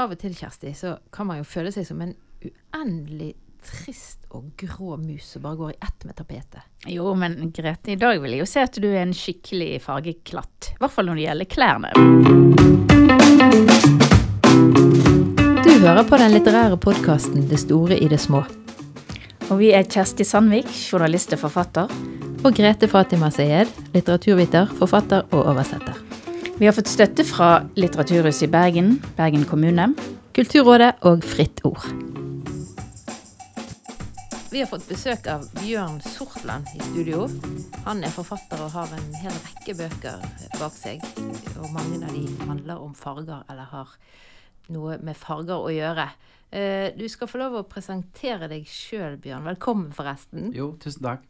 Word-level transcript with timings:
av 0.00 0.14
og 0.14 0.20
til, 0.20 0.34
Kjersti, 0.36 0.72
så 0.76 0.96
kan 1.12 1.28
man 1.28 1.40
jo 1.40 1.46
føle 1.48 1.72
seg 1.74 1.86
som 1.88 2.00
en 2.04 2.14
uendelig 2.40 3.34
trist 3.60 4.24
og 4.32 4.52
grå 4.56 4.96
mus 5.00 5.26
som 5.34 5.42
bare 5.44 5.58
går 5.58 5.72
i 5.74 5.78
ett 5.84 6.04
med 6.08 6.16
tapetet. 6.16 6.62
Jo, 6.88 7.12
men 7.14 7.52
Grete, 7.52 7.92
i 7.92 7.98
dag 8.00 8.20
vil 8.22 8.32
jeg 8.32 8.40
jo 8.40 8.48
se 8.48 8.64
at 8.64 8.78
du 8.80 8.88
er 8.88 9.02
en 9.02 9.16
skikkelig 9.16 9.82
fargeklatt. 9.84 10.72
I 10.72 10.80
hvert 10.80 10.94
fall 10.94 11.10
når 11.10 11.20
det 11.20 11.26
gjelder 11.26 11.50
klærne. 11.56 11.90
Du 15.60 15.70
hører 15.84 16.04
på 16.08 16.20
den 16.20 16.34
litterære 16.34 16.76
podkasten 16.80 17.48
Det 17.48 17.60
store 17.60 18.00
i 18.00 18.08
det 18.08 18.20
små. 18.20 18.44
Og 19.50 19.58
vi 19.60 19.72
er 19.74 19.88
Kjersti 19.88 20.24
Sandvik, 20.24 20.68
journalist 20.70 21.34
og 21.36 21.42
forfatter. 21.44 21.90
Og 22.40 22.54
Grete 22.56 22.88
Fatima 22.88 23.28
Sayed, 23.34 23.68
litteraturviter, 23.92 24.70
forfatter 24.78 25.26
og 25.34 25.50
oversetter. 25.52 26.09
Vi 26.60 26.66
har 26.66 26.72
fått 26.76 26.90
støtte 26.92 27.24
fra 27.24 27.62
Litteraturhuset 27.80 28.42
i 28.44 28.50
Bergen, 28.52 28.98
Bergen 29.16 29.46
kommune. 29.48 29.86
Kulturrådet 30.36 30.90
og 31.08 31.22
Fritt 31.24 31.62
Ord. 31.64 31.86
Vi 34.50 34.58
har 34.60 34.66
fått 34.68 34.84
besøk 34.90 35.24
av 35.32 35.46
Bjørn 35.62 36.02
Sortland 36.04 36.68
i 36.76 36.82
studio. 36.90 37.22
Han 37.86 38.02
er 38.04 38.12
forfatter 38.12 38.60
og 38.60 38.74
har 38.74 38.92
en 38.92 39.06
hel 39.22 39.32
rekke 39.46 39.76
bøker 39.78 40.20
bak 40.58 40.76
seg. 40.76 41.00
Og 41.62 41.70
mange 41.72 42.02
av 42.04 42.12
de 42.12 42.26
handler 42.44 42.82
om 42.82 42.92
farger, 42.98 43.40
eller 43.48 43.70
har 43.70 43.94
noe 44.74 44.98
med 45.00 45.16
farger 45.16 45.64
å 45.64 45.72
gjøre. 45.72 46.10
Eh, 46.52 46.90
Du 46.98 47.06
skal 47.08 47.30
få 47.30 47.40
lov 47.40 47.56
å 47.56 47.64
presentere 47.64 48.50
deg 48.52 48.68
sjøl, 48.68 49.16
Bjørn. 49.16 49.48
Velkommen, 49.48 49.94
forresten. 49.96 50.52
Jo, 50.52 50.74
tusen 50.76 51.08
takk. 51.08 51.24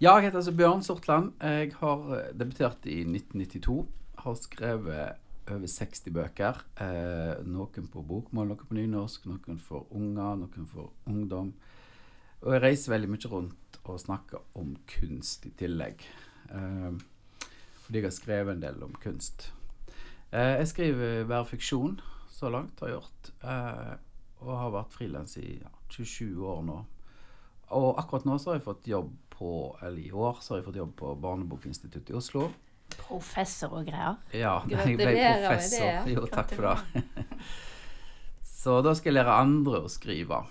Ja, 0.00 0.16
jeg 0.16 0.30
heter 0.30 0.40
altså 0.40 0.56
Bjørn 0.56 0.82
Sortland. 0.82 1.32
Jeg 1.42 1.74
har 1.82 2.16
eh, 2.16 2.32
debutert 2.32 2.86
i 2.88 3.02
1992. 3.04 3.84
Har 4.26 4.34
skrevet 4.34 5.20
over 5.54 5.70
60 5.70 6.10
bøker. 6.10 6.56
Eh, 6.82 7.44
noen 7.46 7.84
på 7.92 8.00
bokmål, 8.02 8.48
noen 8.50 8.66
på 8.66 8.74
nynorsk, 8.74 9.28
noen 9.30 9.60
for 9.62 9.86
unger, 9.94 10.40
noen 10.40 10.66
for 10.66 10.90
ungdom. 11.06 11.52
Og 12.40 12.56
jeg 12.56 12.62
reiser 12.64 12.96
veldig 12.96 13.10
mye 13.12 13.30
rundt 13.30 13.78
og 13.84 14.00
snakker 14.02 14.42
om 14.58 14.72
kunst 14.90 15.46
i 15.46 15.52
tillegg. 15.62 16.02
Eh, 16.50 16.98
fordi 17.84 18.02
jeg 18.02 18.08
har 18.08 18.16
skrevet 18.18 18.56
en 18.56 18.66
del 18.66 18.82
om 18.82 18.98
kunst. 18.98 19.52
Eh, 20.32 20.56
jeg 20.58 20.72
skriver 20.74 21.30
bare 21.30 21.46
fiksjon, 21.46 22.00
så 22.34 22.50
langt 22.50 22.82
har 22.82 22.90
jeg 22.90 22.98
gjort. 22.98 23.32
Eh, 23.46 23.94
og 24.42 24.54
har 24.58 24.74
vært 24.80 24.98
frilans 24.98 25.38
i 25.38 25.60
ja, 25.60 25.70
27 25.94 26.42
år 26.42 26.66
nå. 26.66 26.82
Og 27.78 27.90
akkurat 27.94 28.26
nå 28.26 28.42
så 28.42 28.56
har 28.56 28.58
jeg 28.58 28.66
fått 28.66 28.90
jobb 28.90 29.14
på, 29.38 29.54
eller 29.86 30.02
i 30.02 30.10
år 30.10 30.42
så 30.42 30.56
har 30.56 30.64
jeg 30.64 30.72
fått 30.72 30.82
jobb 30.82 30.98
på 30.98 31.14
Barnebokinstituttet 31.22 32.10
i 32.10 32.18
Oslo. 32.18 32.50
Professor 32.96 33.72
og 33.80 33.86
greier. 33.88 34.16
Ja, 34.34 34.60
jeg 34.70 34.96
ble 34.98 35.14
professor. 35.14 35.86
det. 36.06 36.14
Jo, 36.14 36.26
takk 36.30 36.52
for 36.54 36.68
det. 36.70 37.02
så 38.56 38.80
da 38.82 38.94
skal 38.98 39.12
jeg 39.12 39.18
lære 39.20 39.36
andre 39.42 39.82
å 39.84 39.90
skrive. 39.92 40.42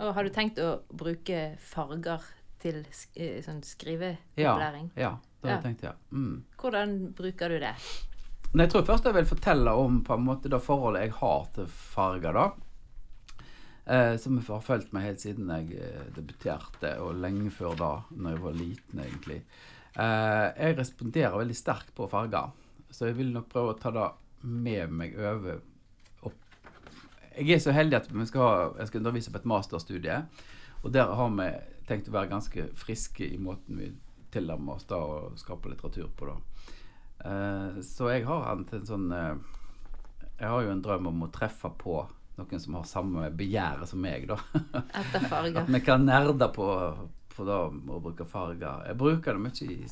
Og 0.00 0.14
har 0.16 0.24
du 0.24 0.30
tenkt 0.32 0.60
å 0.64 0.78
bruke 0.96 1.40
farger 1.60 2.22
til 2.60 2.82
sk 2.92 3.16
eh, 3.20 3.40
sånn 3.44 3.60
Ja, 3.60 3.68
skriveopplæring? 3.74 4.90
ja 4.96 5.14
det 5.40 5.48
har 5.48 5.50
Ja. 5.50 5.56
jeg 5.56 5.64
tenkt, 5.64 5.82
ja. 5.88 5.92
Mm. 6.12 6.42
Hvordan 6.60 6.96
bruker 7.16 7.48
du 7.48 7.58
det? 7.62 7.74
Men 8.52 8.64
jeg 8.66 8.72
tror 8.74 8.82
først 8.88 9.04
jeg 9.08 9.14
vil 9.16 9.28
fortelle 9.30 9.72
om 9.78 10.00
på 10.04 10.16
en 10.16 10.24
måte 10.26 10.50
det 10.52 10.58
forholdet 10.64 11.06
jeg 11.06 11.12
har 11.20 11.46
til 11.54 11.66
farger, 11.70 12.32
da. 12.36 12.48
Eh, 13.86 14.16
som 14.20 14.36
har 14.38 14.60
fulgt 14.60 14.92
meg 14.92 15.06
helt 15.06 15.20
siden 15.22 15.48
jeg 15.48 15.78
eh, 15.80 16.02
debuterte, 16.16 16.92
og 17.00 17.16
lenge 17.22 17.50
før 17.54 17.76
da, 17.80 17.90
når 18.10 18.34
jeg 18.36 18.42
var 18.44 18.58
liten, 18.58 19.00
egentlig. 19.06 19.38
Eh, 19.98 20.46
jeg 20.54 20.78
responderer 20.78 21.38
veldig 21.38 21.56
sterkt 21.58 21.94
på 21.96 22.08
farger, 22.10 22.52
så 22.90 23.08
jeg 23.08 23.18
vil 23.18 23.32
nok 23.34 23.48
prøve 23.50 23.74
å 23.74 23.78
ta 23.80 23.92
det 23.94 24.06
med 24.46 24.94
meg 24.94 25.16
over 25.18 25.60
opp. 26.26 26.38
Jeg 27.36 27.56
er 27.56 27.62
så 27.62 27.74
heldig 27.74 27.98
at 27.98 28.12
vi 28.12 28.28
skal 28.28 28.46
ha, 28.46 28.68
jeg 28.78 28.90
skal 28.90 29.02
undervise 29.02 29.32
på 29.34 29.40
et 29.40 29.50
masterstudie, 29.50 30.20
og 30.80 30.94
der 30.94 31.10
har 31.18 31.34
vi 31.36 31.50
tenkt 31.90 32.08
å 32.08 32.14
være 32.14 32.30
ganske 32.30 32.68
friske 32.78 33.26
i 33.26 33.40
måten 33.42 33.80
vi 33.80 33.90
tilnærmer 34.30 34.78
oss 34.78 34.86
da 34.86 35.00
og 35.02 35.38
skape 35.40 35.72
litteratur 35.72 36.10
på. 36.16 36.30
da. 36.30 36.38
Eh, 37.30 37.80
så 37.84 38.12
jeg 38.14 38.24
har 38.28 38.46
en, 38.52 38.64
en 38.72 38.86
sånn 38.86 39.10
eh, 39.12 39.34
Jeg 40.40 40.48
har 40.48 40.62
jo 40.64 40.70
en 40.72 40.80
drøm 40.80 41.10
om 41.10 41.26
å 41.26 41.32
treffe 41.34 41.68
på 41.76 41.98
noen 42.38 42.62
som 42.62 42.78
har 42.78 42.86
samme 42.88 43.26
begjæret 43.36 43.90
som 43.90 44.00
meg, 44.00 44.24
da. 44.30 44.38
Etter 44.96 45.26
farger? 45.28 45.58
At 45.64 45.68
vi 45.68 45.80
kan 45.84 46.06
nerde 46.08 46.48
på, 46.54 46.68
på 47.40 47.48
da 47.48 47.62
å 47.70 48.00
bruke 48.02 48.28
farger. 48.28 48.84
Jeg 48.90 49.00
bruker 49.00 49.36
det 49.36 49.44
mye 49.46 49.72
i, 49.72 49.88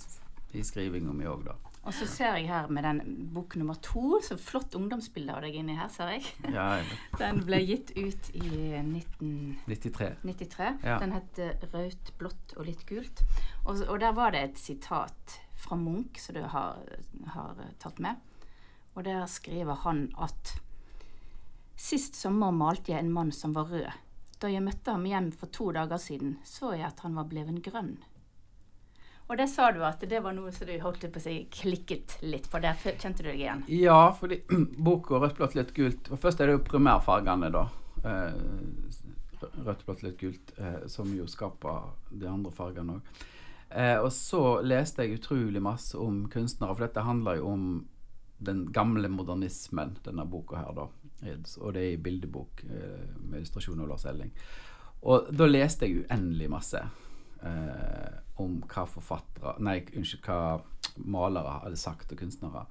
i 0.58 0.64
skrivinga 0.66 1.14
mi 1.16 1.28
òg, 1.28 1.48
da. 1.48 1.56
Og 1.88 1.94
så 1.96 2.04
ser 2.10 2.34
jeg 2.36 2.50
her 2.50 2.66
med 2.74 2.84
den 2.84 2.98
bok 3.32 3.54
nummer 3.56 3.78
to, 3.80 4.18
så 4.24 4.36
flott 4.36 4.74
ungdomsbilde 4.76 5.32
av 5.32 5.44
deg 5.46 5.54
inni 5.56 5.76
her, 5.78 5.88
ser 5.92 6.10
jeg. 6.12 6.26
Ja, 6.52 6.66
jeg. 6.76 6.98
Den 7.22 7.40
ble 7.46 7.62
gitt 7.64 7.94
ut 7.96 8.28
i 8.36 8.50
1993. 8.82 10.10
93. 10.26 10.66
Ja. 10.84 10.98
Den 11.00 11.14
het 11.16 11.40
eh, 11.40 11.64
Rødt, 11.72 12.12
blått 12.20 12.52
og 12.58 12.68
litt 12.68 12.84
gult. 12.90 13.22
Og, 13.64 13.80
og 13.86 14.02
der 14.02 14.12
var 14.18 14.34
det 14.36 14.42
et 14.44 14.60
sitat 14.60 15.38
fra 15.58 15.78
Munch 15.80 16.20
som 16.20 16.36
du 16.36 16.42
har, 16.52 16.82
har 17.32 17.62
eh, 17.64 17.72
tatt 17.80 18.02
med. 18.04 18.20
Og 18.92 19.06
der 19.08 19.24
skriver 19.30 19.80
han 19.86 20.10
at 20.20 20.58
Sist 21.78 22.18
sommer 22.18 22.50
malte 22.50 22.90
jeg 22.90 23.04
en 23.04 23.12
mann 23.14 23.30
som 23.32 23.52
var 23.54 23.70
rød. 23.70 23.86
Da 24.38 24.50
jeg 24.52 24.62
møtte 24.62 24.94
ham 24.94 25.06
hjem 25.08 25.32
for 25.34 25.50
to 25.50 25.72
dager 25.74 25.98
siden, 25.98 26.36
så 26.46 26.72
jeg 26.76 26.86
at 26.86 27.00
han 27.02 27.16
var 27.18 27.26
bleven 27.30 27.58
grønn. 27.64 27.96
Og 29.28 29.36
det 29.36 29.48
sa 29.52 29.68
du 29.74 29.82
at 29.84 30.00
det 30.08 30.22
var 30.24 30.32
noe 30.32 30.52
som 30.56 30.68
du 30.68 30.76
holdt 30.80 31.04
på 31.04 31.20
å 31.20 31.22
si 31.22 31.34
klikket 31.52 32.16
litt 32.24 32.46
på. 32.48 32.60
Der 32.64 32.78
kjente 32.78 33.20
du 33.20 33.28
deg 33.28 33.42
igjen. 33.42 33.64
Ja, 33.68 34.14
fordi 34.16 34.40
boka 34.86 35.20
Rødt, 35.20 35.36
blått, 35.36 35.56
litt 35.58 35.74
gult 35.76 36.08
og 36.08 36.22
Først 36.22 36.40
er 36.40 36.48
det 36.48 36.56
jo 36.56 36.62
primærfargene, 36.70 37.50
da. 37.52 37.66
Eh, 38.08 38.38
rødt, 39.66 39.84
blått, 39.84 40.06
litt 40.06 40.16
gult, 40.22 40.54
eh, 40.56 40.86
som 40.88 41.10
jo 41.12 41.26
skaper 41.28 41.90
de 42.08 42.30
andre 42.30 42.54
fargene 42.54 42.96
òg. 42.96 43.12
Eh, 43.68 43.98
og 44.00 44.08
så 44.16 44.62
leste 44.64 45.04
jeg 45.04 45.18
utrolig 45.18 45.60
masse 45.60 45.98
om 46.00 46.22
kunstnere, 46.32 46.72
for 46.72 46.86
dette 46.86 47.04
handler 47.04 47.42
jo 47.42 47.50
om 47.52 47.64
den 48.38 48.66
gamle 48.72 49.08
modernismen, 49.10 49.96
denne 50.04 50.24
boka 50.30 50.62
her, 50.62 50.72
da. 50.76 50.88
Og 51.58 51.72
det 51.74 51.82
er 51.82 51.92
i 51.96 52.02
bildebok 52.02 52.62
eh, 52.68 53.06
med 53.18 53.40
illustrasjon 53.40 53.80
av 53.82 53.90
Lars 53.90 54.06
Elling. 54.06 54.30
Og 55.10 55.30
da 55.34 55.46
leste 55.46 55.86
jeg 55.86 56.04
uendelig 56.04 56.50
masse 56.50 56.82
eh, 56.82 58.18
om 58.42 58.60
hva 58.66 58.84
forfattere 58.86 59.56
Nei, 59.62 59.80
unnskyld, 59.94 60.26
hva 60.26 61.02
malere 61.10 61.58
hadde 61.64 61.80
sagt, 61.80 62.12
og 62.12 62.22
kunstnere. 62.22 62.64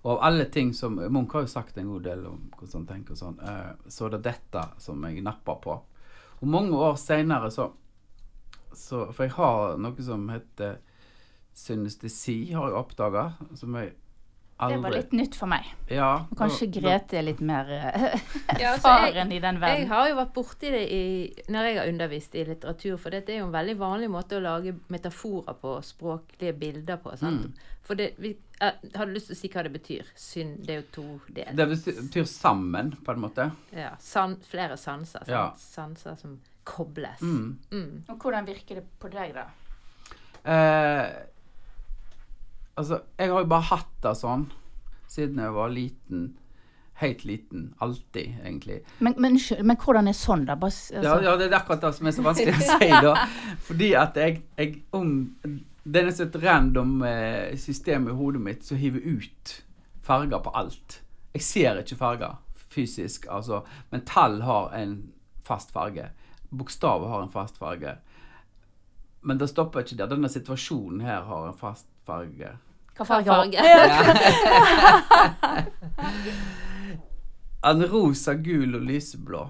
Og 0.00 0.14
av 0.14 0.22
alle 0.30 0.46
ting 0.52 0.72
som 0.76 0.96
Munch 0.96 1.34
har 1.36 1.44
jo 1.44 1.52
sagt 1.52 1.76
en 1.78 1.90
god 1.92 2.06
del 2.08 2.24
om 2.28 2.46
hvordan 2.54 2.78
han 2.78 2.88
tenker 2.88 3.16
og 3.16 3.20
sånn, 3.20 3.40
eh, 3.44 3.72
så 3.92 4.06
er 4.06 4.16
det 4.16 4.24
dette 4.30 4.64
som 4.80 5.04
jeg 5.04 5.24
napper 5.24 5.60
på. 5.60 5.76
Og 6.40 6.48
mange 6.48 6.76
år 6.76 6.96
seinere 6.96 7.50
så, 7.52 7.68
så 8.72 9.10
For 9.12 9.26
jeg 9.26 9.34
har 9.36 9.76
noe 9.82 10.04
som 10.04 10.28
heter 10.32 10.78
synestesi, 11.52 12.52
har 12.54 12.70
jeg 12.70 12.78
oppdaga. 12.78 13.24
Som 13.58 13.76
jeg 13.76 13.92
aldri 14.60 14.76
Det 14.76 14.82
var 14.84 14.94
litt 14.96 15.12
nytt 15.16 15.36
for 15.38 15.50
meg. 15.50 15.66
Ja. 15.90 16.10
Og 16.30 16.36
kanskje 16.38 16.68
da- 16.70 16.80
Grete 16.80 17.18
er 17.18 17.22
litt 17.26 17.40
mer 17.40 17.70
erfaren 17.70 18.60
Ja, 18.60 18.74
altså, 18.76 19.24
i 19.32 19.38
den 19.40 19.60
verden. 19.60 19.80
Jeg 19.80 19.88
har 19.88 20.08
jo 20.10 20.18
vært 20.20 20.32
borti 20.36 20.70
det 20.74 20.82
i, 20.92 21.02
når 21.48 21.68
jeg 21.70 21.78
har 21.80 21.90
undervist 21.92 22.34
i 22.34 22.44
litteratur, 22.48 22.96
for 23.00 23.10
dette 23.16 23.34
er 23.34 23.40
jo 23.40 23.48
en 23.48 23.54
veldig 23.54 23.76
vanlig 23.80 24.10
måte 24.12 24.38
å 24.38 24.44
lage 24.44 24.74
metaforer 24.92 25.58
på, 25.62 25.74
språklige 25.82 26.52
bilder 26.60 27.00
på. 27.02 27.16
Sant? 27.20 27.48
Mm. 27.48 27.66
For 27.90 27.98
det, 27.98 28.10
vi, 28.18 28.36
eh, 28.60 28.72
Har 28.94 29.06
du 29.06 29.12
lyst 29.16 29.30
til 29.32 29.36
å 29.36 29.40
si 29.40 29.48
hva 29.48 29.62
det 29.66 29.72
betyr? 29.72 30.06
Synd, 30.14 30.60
det 30.66 30.74
er 30.74 30.82
jo 30.82 30.86
to 30.92 31.06
deler. 31.32 31.56
Det 31.56 31.66
betyr 31.72 32.28
sammen, 32.28 32.92
på 33.04 33.12
en 33.16 33.20
måte. 33.24 33.50
Ja, 33.74 33.96
san, 33.98 34.36
flere 34.46 34.76
sanser. 34.76 35.24
Ja. 35.26 35.50
Sanser 35.58 36.14
som 36.20 36.38
kobles. 36.64 37.20
Mm. 37.22 37.58
Mm. 37.72 38.04
Og 38.08 38.18
hvordan 38.18 38.46
virker 38.46 38.82
det 38.82 38.84
på 39.00 39.10
deg, 39.10 39.34
da? 39.34 39.48
Eh, 40.44 41.06
altså, 42.74 43.02
jeg 43.18 43.32
har 43.32 43.42
jo 43.44 43.50
bare 43.50 43.68
hatt 43.70 43.96
det 44.04 44.14
sånn 44.18 44.46
siden 45.10 45.42
jeg 45.42 45.54
var 45.56 45.72
liten. 45.74 46.28
Helt 47.00 47.24
liten. 47.24 47.74
Alltid, 47.78 48.34
egentlig. 48.44 48.82
Men, 48.98 49.14
men, 49.16 49.38
men 49.64 49.78
hvordan 49.80 50.10
er 50.10 50.16
sånn, 50.16 50.44
da? 50.44 50.58
Bare, 50.60 50.74
altså. 50.74 51.00
Ja, 51.00 51.14
ja, 51.24 51.32
det 51.40 51.48
er 51.48 51.56
akkurat 51.56 51.86
det 51.86 51.94
som 51.96 52.10
er 52.10 52.14
så 52.14 52.24
vanskelig 52.26 52.56
å 52.58 52.66
si, 52.66 52.90
da. 52.92 53.14
Fordi 53.70 53.88
at 53.96 54.20
jeg, 54.20 54.42
jeg 54.58 54.74
om 54.96 55.14
Det 55.80 56.02
er 56.02 56.10
nesten 56.10 56.28
et 56.28 56.36
random 56.42 57.00
eh, 57.08 57.56
system 57.58 58.10
i 58.12 58.14
hodet 58.18 58.42
mitt 58.44 58.68
som 58.68 58.78
hiver 58.78 59.00
ut 59.00 59.54
farger 60.04 60.44
på 60.44 60.52
alt. 60.60 61.00
Jeg 61.32 61.46
ser 61.46 61.80
ikke 61.80 61.96
farger 62.02 62.36
fysisk, 62.70 63.26
altså. 63.32 63.64
Men 63.90 64.04
tall 64.06 64.42
har 64.44 64.74
en 64.76 64.98
fast 65.46 65.72
farge. 65.72 66.10
Bokstaver 66.50 67.08
har 67.08 67.24
en 67.24 67.32
fast 67.32 67.58
farge. 67.58 67.96
Men 69.24 69.40
det 69.40 69.48
stopper 69.50 69.82
ikke 69.82 69.96
der. 69.98 70.10
Denne 70.12 70.28
situasjonen 70.28 71.00
her 71.04 71.24
har 71.28 71.48
en 71.48 71.56
fast 71.56 71.88
farge. 72.06 72.58
Hva 73.00 73.06
farge? 73.08 73.32
farge? 73.32 73.58
En 77.62 77.82
rosa, 77.90 78.32
gul 78.40 78.72
og 78.78 78.84
lyseblå. 78.88 79.42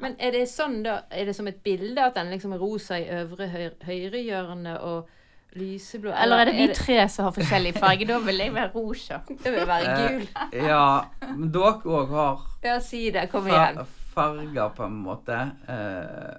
Men 0.00 0.14
er 0.20 0.32
det 0.36 0.46
sånn 0.48 0.78
da, 0.84 1.02
er 1.12 1.28
det 1.28 1.34
som 1.36 1.48
et 1.50 1.58
bilde 1.64 2.00
at 2.04 2.16
den 2.16 2.30
liksom 2.32 2.54
er 2.56 2.60
rosa 2.60 2.96
i 3.00 3.06
øvre 3.12 3.46
høyre, 3.52 3.74
høyrehjørne 3.84 4.72
og 4.84 5.10
lyseblå? 5.56 6.12
Eller 6.16 6.42
er 6.42 6.50
det 6.50 6.54
vi 6.56 6.66
tre 6.76 6.96
som 7.12 7.28
har 7.28 7.34
forskjellig 7.36 7.74
farge? 7.76 8.08
Da 8.08 8.16
vil 8.24 8.40
jeg 8.40 8.54
være 8.56 8.72
rosa. 8.72 9.20
Det 9.44 9.52
vil 9.52 9.68
være 9.68 9.98
gul. 10.00 10.24
Eh, 10.48 10.64
ja, 10.68 10.80
men 11.28 11.52
dere 11.52 11.92
òg 12.00 12.12
har 12.16 12.42
Ja, 12.64 12.78
si 12.84 13.02
det. 13.12 13.26
Kom 13.32 13.48
igjen. 13.52 13.82
farger, 14.16 14.72
på 14.76 14.88
en 14.88 14.96
måte. 15.04 15.36
Eh, 15.68 16.34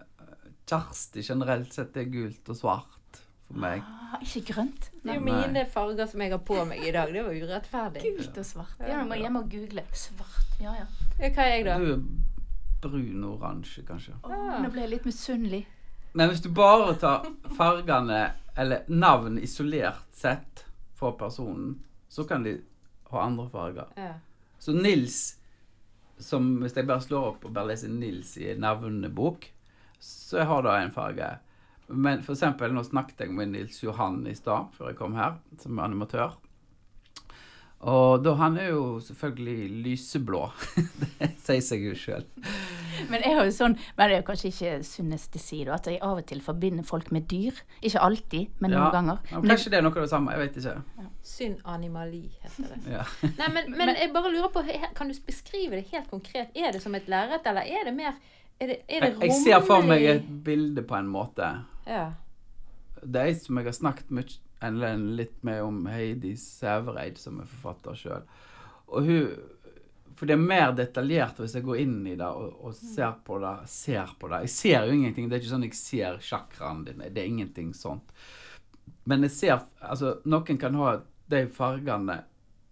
Kjersti 0.67 1.21
generelt 1.23 1.73
sett 1.77 1.95
er 2.01 2.09
gult 2.11 2.49
og 2.51 2.57
svart 2.57 2.96
for 3.47 3.59
meg. 3.63 3.81
Ah, 4.07 4.17
ikke 4.23 4.53
grønt. 4.53 4.89
Det 5.03 5.11
er 5.11 5.17
jo 5.19 5.23
mine 5.25 5.65
farger 5.71 6.05
som 6.07 6.21
jeg 6.23 6.31
har 6.31 6.41
på 6.47 6.57
meg 6.67 6.83
i 6.87 6.91
dag. 6.95 7.11
Det 7.13 7.23
var 7.25 7.35
urettferdig. 7.35 8.01
Gult 8.17 8.37
og 8.37 8.45
svart. 8.45 8.75
Ja, 8.79 8.97
jeg 8.97 9.07
må 9.07 9.17
jeg 9.17 9.25
hjem 9.27 9.39
og 9.41 9.49
google. 9.51 9.83
Svart. 9.93 10.57
Ja, 10.63 10.73
ja. 10.79 10.85
Hva 11.19 11.43
er 11.47 11.53
jeg, 11.55 11.65
da? 11.67 11.77
Du 11.79 11.91
er 11.93 12.01
brun-oransje, 12.81 13.83
kanskje. 13.87 14.13
Åh, 14.23 14.31
Ah. 14.31 14.61
Nå 14.63 14.69
ble 14.71 14.81
jeg 14.85 14.89
litt 14.89 15.05
misunnelig. 15.05 15.65
Men 16.13 16.29
hvis 16.29 16.41
du 16.41 16.49
bare 16.49 16.95
tar 16.95 17.25
fargene, 17.57 18.31
eller 18.57 18.85
navn 18.89 19.37
isolert 19.37 20.05
sett 20.17 20.65
fra 20.95 21.11
personen, 21.11 21.83
så 22.09 22.23
kan 22.27 22.43
de 22.43 22.55
ha 23.11 23.19
andre 23.21 23.49
farger. 23.49 23.85
Ja. 23.97 24.13
Så 24.59 24.73
Nils, 24.73 25.37
som 26.19 26.55
hvis 26.61 26.73
jeg 26.75 26.87
bare 26.87 27.01
slår 27.01 27.27
opp 27.33 27.45
og 27.45 27.53
bare 27.53 27.67
leser 27.73 27.89
Nils 27.93 28.37
i 28.37 28.55
navnebok, 28.57 29.45
så 29.99 30.43
har 30.45 30.61
det 30.65 30.73
en 30.83 30.91
farge. 30.91 31.27
Men 31.87 32.23
for 32.23 32.35
eksempel, 32.35 32.73
nå 32.75 32.83
snakket 32.83 33.25
jeg 33.25 33.35
med 33.35 33.53
Nils 33.53 33.79
Johan 33.83 34.19
i 34.27 34.35
stad, 34.35 34.73
før 34.75 34.91
jeg 34.91 34.99
kom 34.99 35.15
her, 35.15 35.39
som 35.61 35.79
animatør. 35.79 36.35
Og 37.85 38.23
da 38.25 38.33
han 38.39 38.55
er 38.57 38.71
jo 38.71 38.97
selvfølgelig 39.05 39.83
lyseblå. 39.85 40.39
det 41.19 41.29
sier 41.43 41.61
seg 41.61 41.83
jo 41.85 41.93
sjøl. 41.97 42.25
Men 43.11 43.21
jeg 43.21 43.37
har 43.37 43.45
jo 43.45 43.53
sånn, 43.53 43.75
men 43.93 44.09
det 44.09 44.15
er 44.15 44.23
jo 44.23 44.25
kanskje 44.31 44.49
ikke 44.49 44.71
synestesi, 44.87 45.59
da, 45.67 45.75
at 45.77 45.89
jeg 45.91 45.99
av 46.01 46.17
og 46.17 46.25
til 46.25 46.41
forbinder 46.41 46.87
folk 46.87 47.11
med 47.13 47.27
dyr. 47.29 47.59
Ikke 47.85 48.01
alltid, 48.01 48.55
men 48.63 48.73
noen 48.73 48.89
ganger. 48.95 49.21
Men 49.29 49.53
Kanskje 49.53 49.75
det 49.75 49.79
er 49.79 49.85
noe 49.85 49.93
av 49.93 50.07
det 50.07 50.09
samme, 50.09 50.33
jeg 50.33 50.41
vet 50.41 50.57
ikke. 50.63 51.05
Synanimali 51.35 52.23
heter 52.41 52.73
det. 52.73 52.81
Ja. 52.95 53.05
Nei, 53.43 53.51
men, 53.59 53.69
men 53.77 53.93
jeg 53.93 54.09
bare 54.15 54.33
lurer 54.33 54.49
på, 54.55 54.65
kan 54.97 55.13
du 55.13 55.21
beskrive 55.29 55.77
det 55.77 55.85
helt 55.93 56.09
konkret? 56.09 56.49
Er 56.57 56.73
det 56.73 56.81
som 56.81 56.97
et 56.97 57.05
lerret, 57.11 57.45
eller 57.45 57.61
er 57.61 57.91
det 57.91 57.95
mer 57.97 58.17
Er 58.57 58.71
det, 58.71 58.77
er 58.89 59.03
det 59.05 59.09
Jeg, 59.21 59.29
jeg 59.29 59.41
ser 59.43 59.61
for 59.61 59.85
meg 59.85 60.01
et 60.01 60.29
bilde 60.43 60.81
på 60.81 60.97
en 60.97 61.09
måte. 61.13 61.51
Ja. 61.87 62.07
Det 63.03 63.21
er 63.21 63.31
ei 63.31 63.35
som 63.37 63.59
jeg 63.59 63.69
har 63.69 63.77
snakket 63.77 64.13
mye, 64.13 64.39
eller 64.67 64.97
litt 65.19 65.35
med 65.45 65.61
om 65.63 65.83
Heidi 65.91 66.33
Sævereid, 66.39 67.19
som 67.21 67.41
er 67.41 67.49
forfatter 67.49 67.97
sjøl. 67.97 68.25
Og 68.87 69.07
hun 69.07 69.53
For 70.17 70.25
det 70.25 70.33
er 70.33 70.41
mer 70.41 70.71
detaljert 70.73 71.37
hvis 71.37 71.53
jeg 71.53 71.65
går 71.67 71.77
inn 71.83 71.97
i 72.09 72.15
det 72.17 72.25
og, 72.25 72.55
og 72.65 72.71
ser 72.73 73.19
på 73.25 73.37
det. 73.43 73.51
Ser 73.69 74.15
på 74.17 74.31
det. 74.31 74.39
Jeg 74.47 74.53
ser 74.55 74.87
jo 74.87 74.95
ingenting. 74.95 75.27
Det 75.29 75.37
er 75.37 75.43
ikke 75.43 75.51
sånn 75.51 75.65
jeg 75.67 75.77
ser 75.77 76.17
sjakraene 76.25 76.87
dine. 76.87 77.11
Det 77.13 77.21
er 77.21 77.29
ingenting 77.29 77.69
sånt. 77.77 78.15
Men 79.05 79.27
jeg 79.27 79.35
ser 79.35 79.59
Altså, 79.77 80.15
noen 80.25 80.57
kan 80.57 80.79
ha 80.81 80.95
de 81.29 81.43
fargene, 81.53 82.23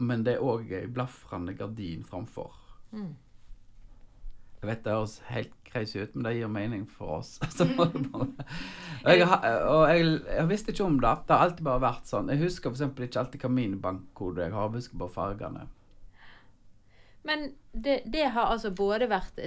men 0.02 0.24
det 0.26 0.40
er 0.40 0.48
òg 0.48 0.74
ei 0.74 0.88
blafrende 0.90 1.54
gardin 1.54 2.02
framfor. 2.08 2.56
Mm. 2.96 3.14
Jeg 4.66 4.72
vet 4.72 4.84
det 4.88 4.96
høres 4.98 5.20
helt 5.30 5.54
crazy 5.70 6.00
ut, 6.02 6.16
men 6.16 6.26
det 6.26 6.34
gir 6.40 6.52
mening 6.52 6.86
for 6.90 7.20
oss. 7.20 7.36
Det 9.06 9.14
jeg, 9.20 9.28
har- 9.30 9.68
og 9.70 9.84
jeg, 9.92 10.06
jeg 10.26 10.50
visste 10.50 10.74
ikke 10.74 10.86
om 10.88 10.96
det. 11.04 11.12
Det 11.28 11.36
har 11.36 11.44
alltid 11.46 11.66
bare 11.68 11.84
vært 11.84 12.08
sånn. 12.10 12.32
Jeg 12.34 12.42
husker 12.42 12.74
f.eks. 12.74 12.88
ikke 13.06 13.22
alltid 13.22 13.44
hva 13.46 13.52
min 13.54 13.76
bankkode 13.84 14.48
jeg 14.48 14.56
har. 14.56 14.72
Jeg 14.72 14.82
husker 14.82 15.02
bare 15.04 15.14
fargene. 15.14 15.68
Men 17.26 17.46
det, 17.72 18.00
det 18.10 18.26
har 18.34 18.50
altså 18.56 18.72
både 18.74 19.10
vært 19.12 19.38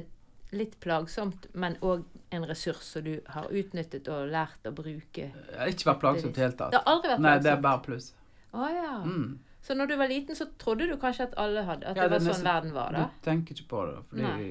litt 0.55 0.79
plagsomt, 0.81 1.49
men 1.59 1.77
òg 1.85 2.07
en 2.35 2.47
ressurs 2.49 2.87
som 2.95 3.05
du 3.05 3.19
har 3.35 3.51
utnyttet 3.51 4.09
og 4.13 4.31
lært 4.33 4.65
å 4.69 4.73
bruke. 4.75 5.29
Jeg 5.29 5.59
har 5.59 5.75
ikke 5.75 5.91
vært 5.91 6.01
plagsomt 6.05 6.33
i 6.33 6.39
det 6.39 6.47
hele 6.47 6.71
Det 6.73 6.81
har 6.81 6.89
aldri 6.95 7.13
vært 7.13 7.25
Nei, 7.27 7.35
det 7.45 7.53
er 7.53 7.63
bare 7.67 7.83
pluss. 7.85 8.13
Oh, 8.57 8.69
ja. 8.73 8.95
Mm. 9.05 9.37
Så 9.69 9.75
når 9.77 9.91
du 9.91 9.97
var 10.01 10.09
liten, 10.09 10.37
så 10.39 10.47
trodde 10.59 10.87
du 10.89 10.95
kanskje 11.01 11.27
at 11.29 11.35
alle 11.37 11.65
hadde 11.67 11.91
At 11.91 11.99
Ja, 11.99 12.07
det 12.07 12.15
var 12.15 12.23
det 12.25 12.35
sånn 12.39 12.47
verden 12.47 12.73
var, 12.73 12.95
da? 12.95 13.09
Du 13.13 13.25
tenker 13.27 13.59
ikke 13.59 13.69
på 13.75 13.83
det. 13.91 13.97
Fordi 14.13 14.23
Nei. 14.25 14.47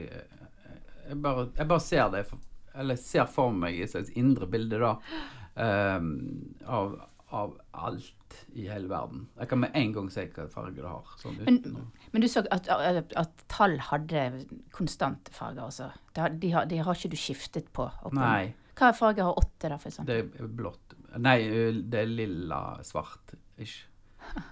Jeg, 1.07 1.21
bare, 1.23 1.47
jeg 1.57 1.67
bare 1.67 1.83
ser 1.83 2.09
det 2.13 2.25
Eller 2.75 2.95
ser 3.01 3.25
for 3.25 3.51
meg 3.51 3.75
i 3.77 3.83
et 3.85 3.89
slags 3.91 4.09
indre 4.19 4.47
bilde, 4.47 4.77
da. 4.79 4.95
um, 5.97 6.55
av, 6.65 6.99
av 7.33 7.55
alt 7.73 8.13
i 8.53 8.67
hele 8.69 8.87
verden. 8.91 9.23
Jeg 9.39 9.49
kan 9.49 9.59
med 9.63 9.71
en 9.73 9.93
gang 9.95 10.09
si 10.13 10.25
hva 10.35 10.45
farge 10.51 10.75
det 10.77 10.85
har. 10.85 11.07
Sånn 11.17 11.37
Men- 11.45 11.87
Men 12.11 12.21
du 12.21 12.27
så 12.27 12.43
at, 12.51 12.67
at, 12.69 13.13
at 13.15 13.43
tall 13.49 13.77
hadde 13.79 14.45
konstante 14.71 15.31
farger, 15.33 15.63
altså. 15.65 15.89
De, 16.13 16.21
har, 16.21 16.29
de, 16.29 16.51
har, 16.51 16.65
de 16.65 16.77
har 16.77 16.93
ikke 16.95 17.09
du 17.11 17.17
skiftet 17.17 17.71
på? 17.73 17.87
Oppen. 18.03 18.19
Nei. 18.19 18.53
Hva 18.77 18.91
farge 18.93 19.23
har 19.25 19.33
åtte, 19.41 19.69
da, 19.71 19.77
for 19.81 19.89
eksempel? 19.89 20.29
Det 20.29 20.43
er 20.43 20.47
blått. 20.53 20.93
Nei, 21.17 21.37
det 21.81 22.03
er 22.03 22.05
lilla 22.11 22.61
svart. 22.85 23.33
Ikke. 23.57 24.43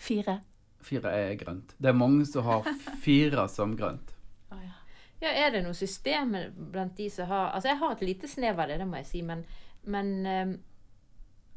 Fire? 0.00 0.38
Fire 0.84 1.12
er 1.16 1.34
grønt. 1.40 1.74
Det 1.80 1.90
er 1.92 1.96
mange 1.96 2.24
som 2.28 2.44
har 2.48 2.64
fire 3.04 3.46
som 3.52 3.76
grønt. 3.76 4.14
Ja, 4.50 4.72
er 5.20 5.50
det 5.54 5.62
noe 5.64 5.74
system 5.74 6.34
blant 6.72 6.96
de 6.96 7.08
som 7.10 7.26
har 7.30 7.52
Altså, 7.54 7.68
jeg 7.68 7.78
har 7.78 7.92
et 7.92 8.02
lite 8.02 8.28
snev 8.28 8.58
av 8.60 8.68
det, 8.68 8.78
det 8.78 8.86
må 8.86 8.96
jeg 9.00 9.06
si, 9.06 9.22
men, 9.22 9.44
men 9.84 10.26
ehm, 10.26 10.52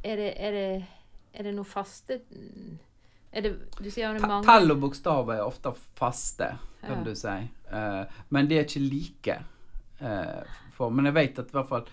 er, 0.04 0.16
det, 0.22 0.30
er, 0.38 0.52
det, 0.52 0.86
er 1.34 1.44
det 1.44 1.54
noe 1.58 1.66
faste 1.68 2.20
Er 3.34 3.42
det 3.44 3.52
Du 3.82 3.90
sier 3.92 4.14
det 4.14 4.22
er 4.24 4.28
mange 4.28 4.46
Tall 4.48 4.72
og 4.72 4.80
bokstaver 4.86 5.36
er 5.40 5.46
ofte 5.46 5.74
faste, 6.00 6.54
kan 6.82 7.00
Ja. 7.00 7.04
du 7.04 7.16
si. 7.16 7.36
Uh, 7.68 8.06
men 8.30 8.48
de 8.48 8.56
er 8.56 8.64
ikke 8.64 8.80
like. 8.80 9.40
Uh, 10.00 10.44
for, 10.72 10.90
men 10.94 11.06
jeg 11.10 11.14
vet 11.18 11.40
at 11.40 11.50
i 11.52 11.58
hvert 11.58 11.68
fall 11.68 11.88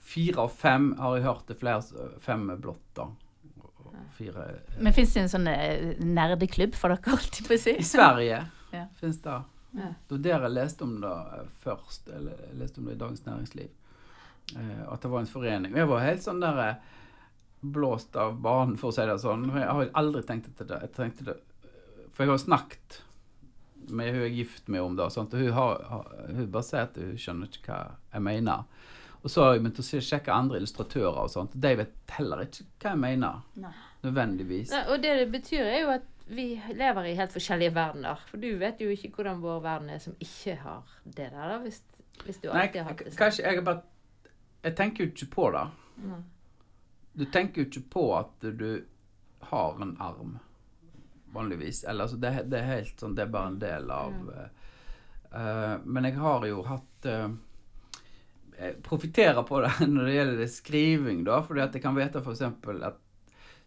fire 0.00 0.40
av 0.42 0.48
fem 0.56 0.94
har 0.98 1.16
jeg 1.18 1.26
hørt 1.28 1.46
det 1.46 1.58
flere 1.60 2.16
Fem 2.24 2.48
er 2.50 2.56
blått, 2.56 2.82
da. 2.96 3.06
Fire 4.16 4.46
Men 4.80 4.92
fins 4.96 5.12
det 5.14 5.20
en 5.22 5.28
sånn 5.30 5.46
eh, 5.50 5.92
nerdeklubb 6.02 6.74
for 6.78 6.90
dere, 6.92 7.14
alltid 7.14 7.46
på 7.46 7.54
å 7.54 7.60
si? 7.60 7.76
I 7.78 7.86
Sverige 7.86 8.40
Ja. 8.72 8.86
fins 9.00 9.20
det. 9.22 9.36
Ja. 9.72 9.92
Det 10.08 10.16
var 10.16 10.22
der 10.24 10.46
jeg 10.46 10.54
leste 10.56 10.86
om 10.86 10.96
det 11.02 11.10
eh, 11.10 11.50
først. 11.64 12.08
Eller 12.08 12.40
jeg 12.46 12.58
leste 12.62 12.80
om 12.80 12.88
det 12.88 12.96
i 12.96 13.02
Dagens 13.02 13.26
Næringsliv. 13.26 13.68
Eh, 14.56 14.80
at 14.92 15.02
det 15.02 15.12
var 15.12 15.20
en 15.20 15.30
forening. 15.30 15.74
Og 15.74 15.82
jeg 15.82 15.90
var 15.92 16.06
helt 16.06 16.26
sånn 16.26 16.42
der 16.42 16.64
eh, 16.64 16.96
blåst 17.60 18.16
av 18.16 18.40
banen, 18.40 18.78
for 18.80 18.90
å 18.90 18.96
si 18.96 19.06
det 19.06 19.18
sånn. 19.22 19.46
Jeg 19.52 19.68
har 19.68 19.92
aldri 20.00 20.24
tenkt 20.26 20.50
etter 20.52 20.68
det. 20.70 20.80
Jeg 20.86 20.96
tenkte 20.96 21.28
det 21.28 21.38
For 22.14 22.24
jeg 22.24 22.32
har 22.32 22.42
snakket 22.42 23.02
med 23.90 24.12
hun 24.12 24.20
jeg 24.20 24.30
er 24.30 24.34
gift 24.36 24.68
med 24.68 24.82
om 24.84 24.96
det, 24.96 25.06
og 25.08 25.32
hun, 25.34 25.52
har, 25.56 26.08
hun 26.28 26.50
bare 26.52 26.66
sier 26.66 26.84
at 26.84 26.98
hun 27.00 27.16
skjønner 27.18 27.48
ikke 27.50 27.72
hva 27.72 27.78
jeg 28.12 28.22
mener. 28.22 28.66
Og 29.20 29.32
så 29.32 29.42
har 29.44 29.54
jeg 29.54 29.62
begynt 29.64 29.80
å 29.80 30.02
sjekke 30.08 30.34
andre 30.34 30.60
illustratører 30.60 31.18
og 31.24 31.32
sånt. 31.32 31.56
De 31.60 31.72
vet 31.80 32.14
heller 32.16 32.44
ikke 32.46 32.64
hva 32.80 32.92
jeg 32.92 33.00
mener. 33.02 33.40
Nei. 33.60 33.72
Nødvendigvis. 34.04 34.70
Nei, 34.72 34.84
Og 34.88 35.02
det 35.02 35.16
det 35.18 35.26
betyr, 35.32 35.64
er 35.64 35.80
jo 35.82 35.90
at 35.96 36.06
vi 36.30 36.62
lever 36.74 37.04
i 37.04 37.14
helt 37.18 37.32
forskjellige 37.34 37.74
verdener. 37.74 38.20
For 38.30 38.38
du 38.38 38.52
vet 38.60 38.80
jo 38.82 38.90
ikke 38.92 39.10
hvordan 39.16 39.40
vår 39.42 39.62
verden 39.64 39.90
er 39.90 40.02
som 40.02 40.14
ikke 40.22 40.54
har 40.62 40.92
det 41.04 41.30
der, 41.32 41.40
da. 41.40 41.56
Hvis, 41.64 41.80
hvis 42.24 42.38
du 42.38 42.48
Nei, 42.52 42.66
alltid 42.66 42.82
har 42.82 42.90
hatt 42.92 43.02
det 43.02 43.10
sånn. 43.10 43.18
kanskje 43.24 43.46
jeg 43.48 43.64
bare 43.66 43.82
Jeg 44.60 44.76
tenker 44.76 45.04
jo 45.04 45.10
ikke 45.10 45.30
på 45.34 45.50
det. 45.56 45.64
Du 47.16 47.24
tenker 47.24 47.62
jo 47.62 47.66
ikke 47.66 47.84
på 47.96 48.06
at 48.18 48.46
du 48.60 48.84
har 49.50 49.82
en 49.82 49.96
arm, 50.00 50.38
vanligvis. 51.34 51.82
Eller 51.84 52.06
altså, 52.06 52.20
det, 52.20 52.34
det 52.52 52.60
er 52.60 52.72
helt 52.76 53.00
sånn 53.00 53.14
Det 53.16 53.24
er 53.24 53.34
bare 53.34 53.50
en 53.54 53.60
del 53.62 53.90
av 53.90 54.12
mm. 54.12 54.32
uh, 55.34 55.76
Men 55.84 56.10
jeg 56.10 56.18
har 56.20 56.46
jo 56.46 56.62
hatt 56.68 57.08
uh, 57.08 57.30
Jeg 58.58 58.82
profitterer 58.86 59.42
på 59.48 59.62
det 59.64 59.72
når 59.94 60.04
det 60.04 60.18
gjelder 60.18 60.52
skriving, 60.54 61.24
da. 61.26 61.42
Fordi 61.42 61.64
at 61.66 61.74
jeg 61.74 61.88
kan 61.88 61.98
vite 61.98 62.22
f.eks. 62.22 62.46
at 62.46 63.06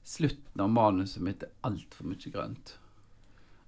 slutten 0.03 0.61
av 0.61 0.69
manuset 0.69 1.23
mitt 1.23 1.43
er 1.43 1.53
altfor 1.67 2.09
mye 2.11 2.31
grønt. 2.33 2.77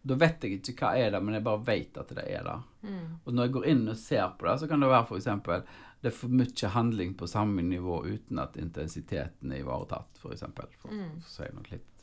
Da 0.05 0.17
vet 0.21 0.43
jeg 0.45 0.59
ikke 0.59 0.75
hva 0.83 0.91
er 1.01 1.15
det, 1.15 1.21
men 1.23 1.33
jeg 1.37 1.45
bare 1.47 1.63
vet 1.65 1.97
at 1.97 2.11
det 2.13 2.25
er 2.29 2.43
det. 2.45 2.59
Mm. 2.85 3.05
Og 3.23 3.33
når 3.33 3.47
jeg 3.47 3.53
går 3.55 3.67
inn 3.71 3.87
og 3.89 3.97
ser 3.97 4.27
på 4.37 4.45
det, 4.45 4.59
så 4.61 4.67
kan 4.69 4.83
det 4.83 4.91
være 4.91 5.17
eksempel 5.17 5.65
det 6.05 6.11
er 6.11 6.17
for 6.19 6.29
mye 6.37 6.69
handling 6.69 7.15
på 7.17 7.25
samme 7.27 7.63
nivå 7.65 8.03
uten 8.05 8.37
at 8.43 8.57
intensiteten 8.61 9.51
er 9.51 9.63
ivaretatt, 9.63 10.19
for 10.21 10.35
eksempel. 10.35 10.67
For, 10.77 10.91
Mm. 10.93 11.15
for 11.21 11.25
å 11.25 11.33
si 11.33 11.55
noe 11.55 11.71
litt 11.71 11.95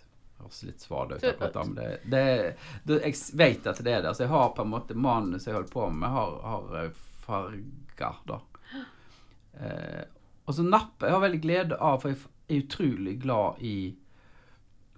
høres 0.43 0.63
litt 0.67 0.81
svada 0.81 1.17
ut 1.17 1.25
akkurat 1.25 1.53
da, 1.55 1.65
men 1.65 1.75
det, 1.75 1.99
det, 2.11 2.57
det, 2.85 2.97
jeg 3.05 3.15
vet 3.39 3.67
at 3.67 3.85
det 3.85 3.93
er 3.93 4.03
det. 4.03 4.15
Så 4.17 4.25
jeg 4.25 4.33
har 4.33 4.49
på 4.57 4.65
en 4.65 4.73
måte 4.73 4.95
manus 4.99 5.47
jeg 5.47 5.55
holder 5.55 5.71
på 5.71 5.87
med, 5.91 6.11
har, 6.11 6.35
har 6.43 6.77
eh, 6.81 7.05
farger, 7.27 8.19
da. 8.27 8.41
Eh, 9.53 10.05
og 10.49 10.55
så 10.57 10.63
napper 10.65 11.07
Jeg 11.07 11.13
har 11.13 11.21
veldig 11.21 11.39
glede 11.43 11.77
av, 11.77 11.99
for 12.01 12.09
jeg 12.09 12.23
er 12.49 12.63
utrolig 12.63 13.13
glad 13.21 13.59
i 13.61 13.75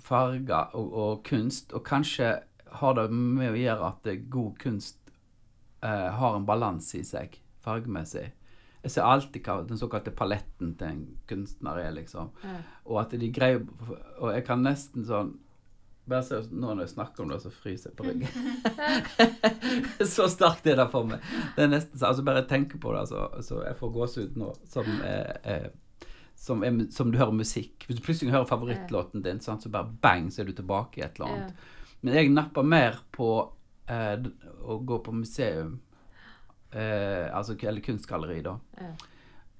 farger 0.04 0.74
og, 0.76 0.92
og 0.92 1.24
kunst, 1.26 1.72
og 1.72 1.84
kanskje 1.86 2.36
har 2.80 2.96
det 2.98 3.08
med 3.14 3.52
å 3.52 3.58
gjøre 3.58 3.90
at 3.92 4.08
god 4.30 4.56
kunst 4.60 4.98
eh, 5.84 6.08
har 6.18 6.36
en 6.36 6.46
balanse 6.48 6.98
i 6.98 7.04
seg, 7.06 7.38
fargemessig. 7.64 8.26
Jeg 8.84 8.92
ser 8.92 9.06
alltid 9.08 9.46
hva 9.46 9.62
den 9.64 9.80
såkalte 9.80 10.12
paletten 10.12 10.74
til 10.76 10.90
en 10.90 11.04
kunstner 11.28 11.80
er, 11.80 11.94
liksom. 11.96 12.34
Ja. 12.44 12.58
Og 12.84 13.00
at 13.00 13.14
de 13.16 13.30
greier 13.32 13.62
Og 14.20 14.28
jeg 14.28 14.44
kan 14.44 14.60
nesten 14.60 15.06
sånn 15.08 15.30
Bare 16.04 16.20
se 16.26 16.42
nå 16.52 16.74
når 16.74 16.82
jeg 16.82 16.92
snakker 16.92 17.24
om 17.24 17.30
det, 17.32 17.38
så 17.40 17.48
fryser 17.48 17.88
jeg 17.88 17.96
på 17.96 18.04
ryggen. 18.04 18.34
så 20.14 20.26
sterkt 20.28 20.66
er 20.68 20.76
det 20.76 20.84
for 20.92 21.08
meg. 21.08 21.24
Det 21.56 21.64
er 21.64 21.70
nesten 21.72 21.96
så, 21.96 22.10
altså 22.10 22.26
Bare 22.26 22.42
tenke 22.44 22.76
på 22.76 22.92
det, 22.92 23.06
så, 23.08 23.22
så 23.40 23.62
jeg 23.64 23.78
får 23.78 23.94
gåsehud 23.94 24.36
nå, 24.36 24.50
som, 24.68 24.90
er, 25.00 25.38
er, 25.48 25.64
som, 26.36 26.64
er, 26.66 26.84
som 26.92 27.12
du 27.12 27.18
hører 27.18 27.34
musikk. 27.36 27.86
Hvis 27.86 27.98
du 27.98 28.04
plutselig 28.04 28.34
hører 28.34 28.48
favorittlåten 28.50 29.24
din, 29.24 29.40
sant, 29.40 29.64
så 29.64 29.72
bare 29.72 29.90
bang, 30.02 30.30
så 30.32 30.42
er 30.42 30.50
du 30.50 30.56
tilbake 30.56 31.00
i 31.00 31.06
et 31.06 31.18
eller 31.18 31.30
annet. 31.30 31.66
Men 32.04 32.18
jeg 32.18 32.32
napper 32.34 32.66
mer 32.68 33.00
på 33.14 33.30
eh, 33.88 34.16
å 34.64 34.78
gå 34.84 35.00
på 35.06 35.14
museum 35.16 35.78
Eh, 36.74 37.36
altså, 37.36 37.56
eller 37.62 37.80
kunstgalleri, 37.80 38.42
da. 38.42 38.58
Ja. 38.78 38.94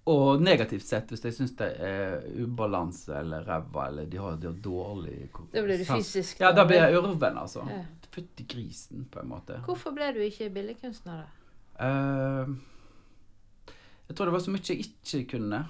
Og 0.04 0.42
negativt 0.42 0.84
sett, 0.84 1.12
hvis 1.12 1.22
jeg 1.24 1.36
syns 1.36 1.54
det 1.56 1.68
er 1.80 2.24
ubalanse 2.42 3.14
eller 3.20 3.46
ræva, 3.46 3.86
eller 3.88 4.08
de 4.10 4.18
har, 4.20 4.34
de 4.36 4.50
har 4.50 4.56
dårlig 4.60 5.30
Da 5.52 5.62
blir 5.64 5.80
du 5.80 5.84
fysisk 5.88 6.42
Ja, 6.42 6.50
da 6.52 6.66
blir 6.68 6.82
jeg 6.82 6.98
urven, 6.98 7.38
altså. 7.40 7.62
Ja. 7.70 7.84
Fytti 8.14 8.44
grisen, 8.50 9.06
på 9.10 9.22
en 9.22 9.30
måte. 9.30 9.60
Hvorfor 9.66 9.94
ble 9.94 10.10
du 10.14 10.20
ikke 10.26 10.50
billedkunstner, 10.54 11.22
da? 11.22 11.86
Eh, 11.86 13.72
jeg 14.10 14.16
tror 14.18 14.28
det 14.28 14.34
var 14.34 14.44
så 14.44 14.52
mye 14.52 14.68
jeg 14.68 14.84
ikke 14.84 15.24
kunne, 15.38 15.64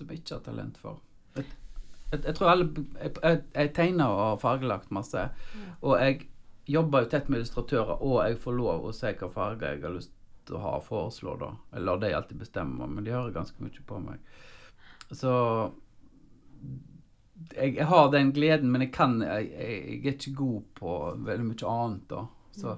som 0.00 0.10
jeg 0.10 0.22
ikke 0.22 0.38
har 0.38 0.44
talent 0.46 0.78
for. 0.80 1.00
Jeg, 1.36 1.46
jeg, 2.10 2.22
jeg 2.24 2.36
tror 2.36 2.50
alle 2.50 2.84
Jeg, 2.96 3.42
jeg, 3.54 3.72
tegner 3.76 4.08
og 4.08 4.22
har 4.24 4.40
fargelagt 4.42 4.94
masse. 4.94 5.26
Og 5.80 5.98
jeg 6.00 6.22
jobber 6.70 7.04
jo 7.04 7.10
tett 7.12 7.28
med 7.28 7.42
illustratører, 7.42 8.00
og 8.00 8.16
jeg 8.24 8.40
får 8.40 8.56
lov 8.56 8.86
å 8.86 8.94
se 8.96 9.12
hva 9.18 9.30
farger 9.34 9.74
jeg 9.74 9.84
har 9.84 9.94
lyst 9.96 10.14
til 10.48 10.56
å 10.56 10.62
ha 10.64 10.76
og 10.78 10.86
foreslå, 10.86 11.36
da. 11.40 11.50
Jeg 11.74 11.86
lar 11.86 12.00
de 12.00 12.14
alltid 12.16 12.40
bestemme, 12.40 12.88
men 12.88 13.06
de 13.06 13.14
hører 13.14 13.34
ganske 13.34 13.62
mye 13.62 13.86
på 13.86 14.00
meg. 14.02 14.22
Så 15.10 15.32
jeg, 17.54 17.74
jeg 17.74 17.86
har 17.90 18.10
den 18.14 18.32
gleden, 18.36 18.70
men 18.72 18.86
jeg 18.86 18.92
kan 18.94 19.18
jeg, 19.24 19.50
jeg, 19.50 20.00
er 20.04 20.14
ikke 20.14 20.36
god 20.38 20.62
på 20.78 20.96
veldig 21.28 21.48
mye 21.50 21.74
annet, 21.74 22.06
da. 22.10 22.24
Så 22.56 22.76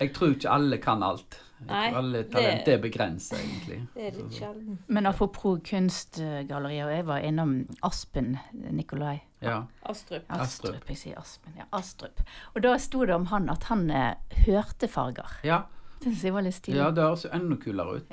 jeg 0.00 0.12
tror 0.14 0.34
ikke 0.34 0.50
alle 0.50 0.78
kan 0.82 1.02
alt. 1.02 1.40
Jeg 1.64 1.68
Nei, 1.70 1.82
tror 1.90 1.98
alle 1.98 2.22
det- 2.22 2.30
talent 2.32 2.68
er 2.68 2.78
begrenset, 2.82 3.38
egentlig. 3.38 3.78
Det 3.94 4.06
er 4.08 4.16
litt 4.18 4.32
sjelden. 4.36 4.78
Men 4.88 5.06
apropos 5.06 5.60
kunstgallerier, 5.64 6.84
og 6.88 6.92
jeg 6.92 7.06
var 7.06 7.18
innom 7.24 7.54
Aspen 7.82 8.38
Nikolai. 8.52 9.20
Ja. 9.40 9.62
Astrup. 9.88 10.24
Astrup. 10.28 10.74
Astrup. 10.74 10.88
Jeg 10.88 10.96
sier 10.96 11.18
Aspen, 11.20 11.54
ja. 11.56 11.64
Astrup. 11.72 12.20
Og 12.54 12.62
da 12.62 12.74
sto 12.78 13.04
det 13.06 13.14
om 13.14 13.26
han 13.26 13.48
at 13.50 13.64
han 13.70 13.86
eh, 13.90 14.14
hørte 14.46 14.88
farger. 14.88 15.38
Ja, 15.44 15.62
Det 16.04 16.12
jeg 16.22 16.34
var 16.34 16.42
litt 16.44 16.54
stilig. 16.58 16.76
ja, 16.76 16.90
det 16.90 17.00
høres 17.02 17.22
jo 17.24 17.30
enda 17.32 17.56
kulere 17.56 17.94
ut. 17.96 18.08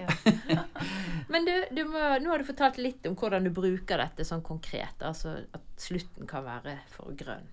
Men 1.32 1.46
du, 1.46 1.52
du 1.76 1.82
må, 1.90 2.00
nå 2.24 2.30
har 2.32 2.38
du 2.40 2.48
fortalt 2.48 2.78
litt 2.78 3.06
om 3.10 3.16
hvordan 3.20 3.44
du 3.44 3.50
bruker 3.56 3.98
dette 4.00 4.24
sånn 4.28 4.44
konkret. 4.46 4.96
Altså 5.04 5.34
at 5.54 5.62
slutten 5.82 6.28
kan 6.30 6.46
være 6.46 6.78
for 6.94 7.12
grønn. 7.20 7.50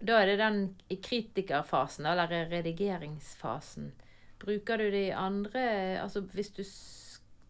Da 0.00 0.20
er 0.20 0.30
det 0.30 0.38
den 0.40 0.60
kritikerfasen, 1.02 2.06
eller 2.08 2.48
redigeringsfasen. 2.50 3.92
Bruker 4.40 4.80
du 4.80 4.86
det 4.90 5.02
i 5.10 5.12
andre 5.12 5.62
Altså 6.00 6.22
hvis 6.32 6.48
du 6.56 6.62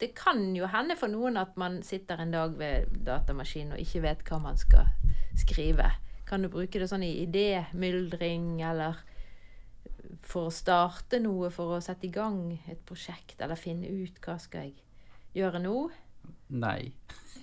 Det 0.01 0.15
kan 0.17 0.57
jo 0.57 0.67
hende 0.67 0.97
for 0.97 1.13
noen 1.13 1.37
at 1.37 1.57
man 1.61 1.83
sitter 1.83 2.19
en 2.19 2.33
dag 2.33 2.59
ved 2.59 2.87
datamaskinen 3.07 3.77
og 3.77 3.83
ikke 3.83 4.03
vet 4.03 4.23
hva 4.25 4.39
man 4.41 4.57
skal 4.57 4.89
skrive. 5.37 5.91
Kan 6.27 6.43
du 6.43 6.49
bruke 6.49 6.81
det 6.81 6.89
sånn 6.89 7.05
i 7.05 7.27
idémyldring, 7.27 8.63
eller 8.65 9.03
for 10.25 10.49
å 10.49 10.55
starte 10.55 11.21
noe, 11.21 11.51
for 11.53 11.77
å 11.77 11.83
sette 11.85 12.09
i 12.09 12.15
gang 12.15 12.55
et 12.71 12.81
prosjekt, 12.89 13.37
eller 13.43 13.61
finne 13.61 13.91
ut 13.91 14.17
hva 14.25 14.39
skal 14.41 14.71
jeg 14.71 14.79
gjøre 15.37 15.61
nå? 15.61 15.75
Nei. 16.51 16.93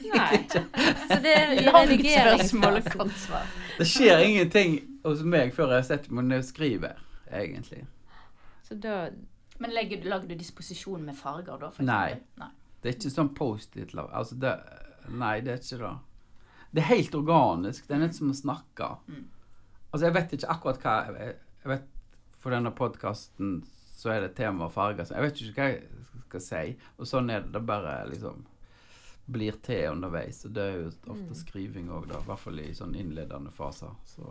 Nei. 0.03 0.39
Så 1.09 1.17
det 1.23 1.33
er 1.33 1.53
Langt 1.65 1.91
og 1.91 2.03
kontsvar. 2.03 2.91
kort 2.93 3.17
svar. 3.17 3.47
Det 3.77 3.87
skjer 3.89 4.23
ingenting 4.25 4.77
hos 5.05 5.23
meg 5.25 5.53
før 5.55 5.73
jeg 5.77 5.87
setter 5.89 6.13
meg 6.13 6.27
ned 6.29 6.43
og 6.43 6.47
skriver, 6.47 6.99
egentlig. 7.31 7.85
Så 8.67 8.75
da 8.75 9.07
Men 9.57 9.71
legger, 9.73 10.03
lager 10.05 10.27
du 10.29 10.35
disposisjon 10.37 11.01
med 11.01 11.15
farger 11.17 11.57
da? 11.57 11.71
For 11.73 11.83
Nei. 11.87 12.19
Nei. 12.37 12.51
Det 12.81 12.91
er 12.91 12.97
ikke 12.99 13.09
sånn 13.09 13.31
Post-It-lag. 13.33 14.11
Altså 14.13 14.35
det 14.37 14.53
Nei, 15.07 15.39
det 15.41 15.53
er 15.53 15.61
ikke 15.63 15.79
det. 15.81 15.93
Det 16.75 16.83
er 16.83 16.89
helt 16.91 17.15
organisk. 17.15 17.87
Det 17.87 17.95
er 17.95 18.03
litt 18.03 18.17
som 18.17 18.29
å 18.29 18.35
snakke. 18.37 18.89
Mm. 19.07 19.23
Altså, 19.87 20.03
jeg 20.05 20.15
vet 20.17 20.35
ikke 20.35 20.49
akkurat 20.51 20.83
hva 20.83 20.95
Jeg, 21.07 21.35
jeg 21.63 21.71
vet 21.71 21.87
For 22.43 22.53
denne 22.53 22.73
podkasten 22.75 23.61
så 23.97 24.11
er 24.13 24.27
det 24.27 24.35
tema 24.37 24.67
farger. 24.69 25.07
Så 25.07 25.15
jeg 25.15 25.25
vet 25.25 25.41
ikke 25.41 25.55
hva 25.57 25.69
jeg 25.71 26.27
skal 26.27 26.43
si. 26.43 26.63
Og 26.99 27.09
sånn 27.09 27.31
er 27.33 27.41
det. 27.47 27.55
Det 27.55 27.63
bare 27.65 27.95
liksom 28.11 28.43
blir 29.27 29.57
til 29.63 29.91
underveis. 29.91 30.43
Og 30.47 30.55
det 30.55 30.63
er 30.63 30.77
jo 30.79 30.91
ofte 31.13 31.35
skriving 31.37 31.91
òg, 31.91 32.07
da. 32.11 32.21
I 32.21 32.29
hvert 32.29 32.43
fall 32.43 32.61
i 32.63 32.71
sånn 32.75 32.95
innledende 32.97 33.51
faser. 33.55 33.93
Så 34.07 34.23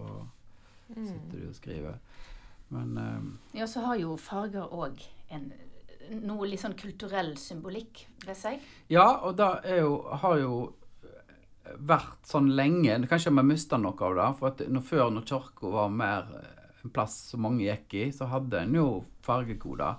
sitter 0.89 1.37
du 1.37 1.49
og 1.51 1.57
skriver. 1.57 2.01
Men 2.75 2.97
um, 2.99 3.31
Ja, 3.55 3.69
så 3.71 3.85
har 3.85 4.01
jo 4.01 4.17
farger 4.19 4.73
òg 4.75 5.05
noe 6.23 6.47
litt 6.47 6.63
sånn 6.63 6.77
kulturell 6.79 7.35
symbolikk 7.41 8.05
ved 8.25 8.39
seg. 8.39 8.65
Ja, 8.93 9.07
og 9.27 9.37
det 9.39 9.49
er 9.67 9.81
jo, 9.83 9.97
har 10.23 10.37
jo 10.41 10.59
vært 11.75 12.27
sånn 12.27 12.53
lenge. 12.57 12.99
Kanskje 13.11 13.35
vi 13.35 13.47
mista 13.47 13.79
noe 13.81 13.97
av 14.07 14.19
det. 14.19 14.29
For 14.39 14.53
at 14.53 14.63
når, 14.71 14.85
før, 14.87 15.09
når 15.15 15.27
kirka 15.29 15.73
var 15.73 15.91
mer 15.93 16.31
eh, 16.39 16.53
en 16.85 16.95
plass 16.95 17.17
som 17.33 17.43
mange 17.43 17.67
gikk 17.67 17.97
i, 17.99 18.05
så 18.15 18.29
hadde 18.31 18.63
en 18.63 18.79
jo 18.79 18.87
fargekoder. 19.27 19.99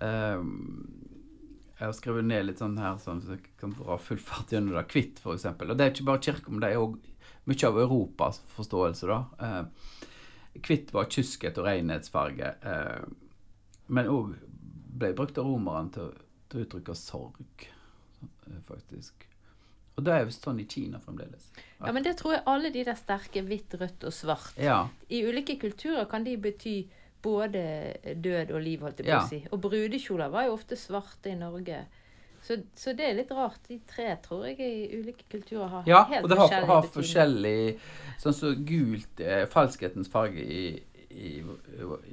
Um, 0.00 1.09
jeg 1.80 1.88
har 1.88 1.94
skrevet 1.96 2.26
ned 2.28 2.44
litt 2.44 2.60
sånn 2.60 2.76
her, 2.76 2.98
sånn, 3.00 3.22
så 3.24 3.38
kan 3.60 3.72
dra 3.78 3.96
full 3.96 4.20
fart 4.20 4.52
gjennom 4.52 4.76
det. 4.76 4.84
Kvitt, 4.92 5.22
f.eks. 5.22 5.46
Og 5.48 5.72
det 5.72 5.86
er 5.86 5.94
ikke 5.94 6.08
bare 6.10 6.20
kirka, 6.26 6.52
men 6.52 6.60
det 6.60 6.74
er 6.74 6.82
òg 6.82 6.98
mye 7.48 7.70
av 7.70 7.78
Europas 7.80 8.42
forståelse, 8.52 9.08
da. 9.08 9.22
Eh, 9.40 9.96
Hvitt 10.60 10.92
var 10.92 11.08
kyskhet 11.08 11.56
og 11.62 11.68
renhetsfarge. 11.70 12.52
Eh, 12.60 13.08
men 13.96 14.12
òg 14.12 14.34
ble 15.00 15.14
brukt 15.16 15.40
av 15.40 15.48
romerne 15.48 15.94
til, 15.94 16.12
til 16.50 16.60
å 16.60 16.66
uttrykke 16.66 16.96
sorg, 16.98 17.66
eh, 18.20 18.60
faktisk. 18.68 19.24
Og 19.96 20.04
det 20.04 20.14
er 20.14 20.28
visst 20.28 20.44
sånn 20.44 20.60
i 20.60 20.68
Kina 20.68 21.00
fremdeles. 21.00 21.48
Ja, 21.80 21.92
men 21.92 22.04
det 22.04 22.18
tror 22.20 22.36
jeg 22.36 22.46
alle 22.48 22.70
de 22.72 22.84
der 22.86 22.98
sterke 22.98 23.42
hvitt, 23.46 23.74
rødt 23.80 24.04
og 24.04 24.14
svart. 24.14 24.60
Ja. 24.60 24.82
I 25.08 25.24
ulike 25.24 25.56
kulturer 25.60 26.04
kan 26.10 26.28
de 26.28 26.36
bety 26.40 26.76
både 27.22 27.62
død 28.16 28.52
og 28.54 28.62
liv, 28.64 28.82
holdt 28.84 29.00
jeg 29.02 29.08
på 29.10 29.16
å 29.18 29.28
si. 29.28 29.40
Og 29.50 29.62
brudekjoler 29.64 30.30
var 30.32 30.48
jo 30.48 30.54
ofte 30.56 30.78
svarte 30.78 31.32
i 31.32 31.38
Norge. 31.38 31.82
Så, 32.42 32.56
så 32.74 32.94
det 32.96 33.04
er 33.04 33.18
litt 33.18 33.32
rart. 33.36 33.60
De 33.68 33.78
tre 33.88 34.14
tror 34.24 34.46
jeg 34.48 34.60
i 34.64 35.00
ulike 35.00 35.26
kulturer 35.28 35.68
har 35.68 35.88
Ja, 35.88 36.04
helt 36.08 36.24
og 36.24 36.32
det 36.32 36.38
har, 36.40 36.46
forskjellig 36.48 36.70
har 36.70 36.86
forskjellig 36.94 37.58
Sånn 38.22 38.36
som 38.36 38.62
gult 38.68 39.20
eh, 39.24 39.42
falskhetens 39.50 40.08
farge 40.12 40.44
i, 40.44 40.62
i, 41.10 41.34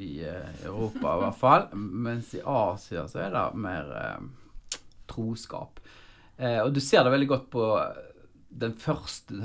i 0.03 0.11
eh, 0.27 0.65
Europa, 0.67 1.13
i 1.13 1.21
hvert 1.23 1.39
fall. 1.39 1.69
Mens 1.77 2.33
i 2.35 2.43
Asia 2.43 3.07
så 3.07 3.23
er 3.23 3.31
det 3.35 3.45
mer 3.63 3.93
eh, 4.01 4.81
troskap. 5.07 5.79
Eh, 6.37 6.59
og 6.63 6.73
du 6.75 6.81
ser 6.83 7.07
det 7.07 7.15
veldig 7.15 7.31
godt 7.31 7.49
på 7.55 7.69
den 8.57 8.75
første 8.79 9.35